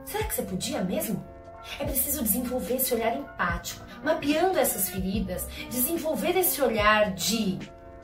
Será 0.05 0.23
que 0.23 0.33
você 0.33 0.43
podia 0.43 0.81
mesmo? 0.81 1.23
É 1.79 1.85
preciso 1.85 2.23
desenvolver 2.23 2.75
esse 2.75 2.93
olhar 2.93 3.15
empático, 3.15 3.85
mapeando 4.03 4.59
essas 4.59 4.89
feridas, 4.89 5.47
desenvolver 5.69 6.37
esse 6.37 6.61
olhar 6.61 7.13
de 7.13 7.57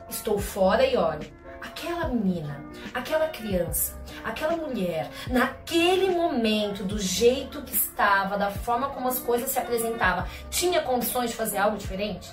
estou 0.09 0.39
fora 0.39 0.85
e 0.85 0.97
olho. 0.97 1.38
Aquela 1.61 2.07
menina, 2.07 2.63
aquela 2.93 3.27
criança, 3.27 3.99
aquela 4.23 4.55
mulher, 4.55 5.09
naquele 5.29 6.09
momento, 6.09 6.83
do 6.83 6.97
jeito 6.97 7.61
que 7.61 7.73
estava, 7.73 8.37
da 8.37 8.49
forma 8.49 8.89
como 8.89 9.07
as 9.07 9.19
coisas 9.19 9.49
se 9.49 9.59
apresentavam, 9.59 10.25
tinha 10.49 10.81
condições 10.81 11.31
de 11.31 11.35
fazer 11.35 11.57
algo 11.57 11.77
diferente? 11.77 12.29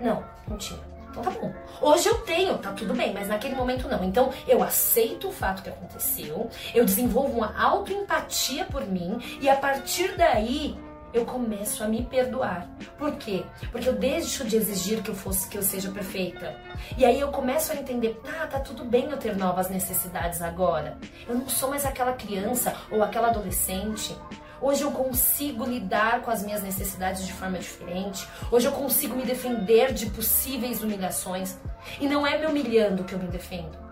Não, 0.00 0.24
não 0.46 0.56
tinha. 0.56 0.80
Então 1.10 1.22
tá 1.22 1.30
bom. 1.30 1.52
Hoje 1.80 2.08
eu 2.08 2.18
tenho, 2.18 2.58
tá 2.58 2.72
tudo 2.72 2.94
bem, 2.94 3.12
mas 3.12 3.28
naquele 3.28 3.54
momento 3.54 3.88
não. 3.88 4.04
Então 4.04 4.32
eu 4.46 4.62
aceito 4.62 5.28
o 5.28 5.32
fato 5.32 5.62
que 5.62 5.68
aconteceu, 5.68 6.50
eu 6.74 6.84
desenvolvo 6.84 7.38
uma 7.38 7.58
autoempatia 7.60 8.64
por 8.66 8.86
mim 8.86 9.18
e 9.40 9.48
a 9.48 9.56
partir 9.56 10.16
daí 10.16 10.78
eu 11.12 11.24
começo 11.24 11.82
a 11.82 11.88
me 11.88 12.04
perdoar. 12.04 12.68
Por 12.98 13.12
quê? 13.16 13.44
Porque 13.70 13.88
eu 13.88 13.94
deixo 13.94 14.44
de 14.44 14.56
exigir 14.56 15.02
que 15.02 15.10
eu 15.10 15.14
fosse 15.14 15.48
que 15.48 15.56
eu 15.56 15.62
seja 15.62 15.90
perfeita. 15.90 16.54
E 16.96 17.04
aí 17.04 17.18
eu 17.18 17.28
começo 17.28 17.72
a 17.72 17.76
entender, 17.76 18.20
tá, 18.22 18.46
tá 18.46 18.60
tudo 18.60 18.84
bem 18.84 19.10
eu 19.10 19.16
ter 19.16 19.36
novas 19.36 19.68
necessidades 19.70 20.42
agora. 20.42 20.96
Eu 21.26 21.34
não 21.34 21.48
sou 21.48 21.70
mais 21.70 21.84
aquela 21.84 22.12
criança 22.12 22.74
ou 22.90 23.02
aquela 23.02 23.28
adolescente. 23.28 24.14
Hoje 24.60 24.82
eu 24.82 24.90
consigo 24.90 25.64
lidar 25.64 26.20
com 26.22 26.30
as 26.30 26.42
minhas 26.42 26.62
necessidades 26.62 27.24
de 27.24 27.32
forma 27.32 27.58
diferente. 27.58 28.26
Hoje 28.50 28.66
eu 28.66 28.72
consigo 28.72 29.14
me 29.14 29.24
defender 29.24 29.92
de 29.92 30.06
possíveis 30.10 30.82
humilhações. 30.82 31.56
E 32.00 32.08
não 32.08 32.26
é 32.26 32.38
me 32.38 32.46
humilhando 32.46 33.04
que 33.04 33.14
eu 33.14 33.18
me 33.18 33.28
defendo 33.28 33.87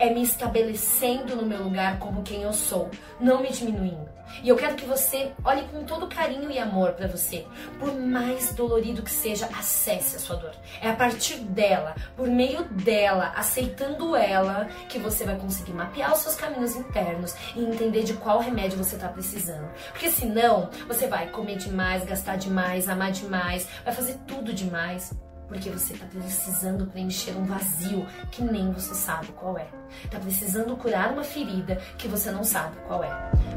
é 0.00 0.12
me 0.12 0.22
estabelecendo 0.22 1.36
no 1.36 1.46
meu 1.46 1.62
lugar 1.62 1.98
como 1.98 2.22
quem 2.22 2.42
eu 2.42 2.52
sou, 2.52 2.90
não 3.20 3.42
me 3.42 3.52
diminuindo. 3.52 4.08
E 4.42 4.48
eu 4.48 4.56
quero 4.56 4.76
que 4.76 4.86
você 4.86 5.32
olhe 5.44 5.62
com 5.64 5.84
todo 5.84 6.06
carinho 6.06 6.50
e 6.50 6.58
amor 6.58 6.92
para 6.92 7.08
você. 7.08 7.44
Por 7.78 7.94
mais 7.94 8.54
dolorido 8.54 9.02
que 9.02 9.10
seja, 9.10 9.46
acesse 9.46 10.16
a 10.16 10.18
sua 10.18 10.36
dor. 10.36 10.52
É 10.80 10.88
a 10.88 10.94
partir 10.94 11.36
dela, 11.40 11.94
por 12.16 12.28
meio 12.28 12.64
dela, 12.64 13.32
aceitando 13.36 14.16
ela, 14.16 14.66
que 14.88 14.98
você 14.98 15.24
vai 15.24 15.36
conseguir 15.36 15.72
mapear 15.72 16.12
os 16.12 16.20
seus 16.20 16.36
caminhos 16.36 16.76
internos 16.76 17.34
e 17.54 17.60
entender 17.60 18.04
de 18.04 18.14
qual 18.14 18.38
remédio 18.38 18.78
você 18.78 18.94
está 18.94 19.08
precisando. 19.08 19.68
Porque 19.90 20.10
senão, 20.10 20.70
você 20.86 21.06
vai 21.06 21.28
comer 21.28 21.56
demais, 21.56 22.04
gastar 22.04 22.36
demais, 22.36 22.88
amar 22.88 23.12
demais, 23.12 23.68
vai 23.84 23.92
fazer 23.92 24.16
tudo 24.26 24.52
demais 24.52 25.12
porque 25.50 25.68
você 25.68 25.94
está 25.94 26.06
precisando 26.06 26.86
preencher 26.86 27.32
um 27.32 27.44
vazio 27.44 28.06
que 28.30 28.40
nem 28.42 28.72
você 28.72 28.94
sabe 28.94 29.26
qual 29.32 29.58
é. 29.58 29.66
Está 30.04 30.20
precisando 30.20 30.76
curar 30.76 31.12
uma 31.12 31.24
ferida 31.24 31.74
que 31.98 32.06
você 32.06 32.30
não 32.30 32.44
sabe 32.44 32.76
qual 32.86 33.02
é. 33.02 33.10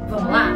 Vamos 0.10 0.32
lá? 0.32 0.56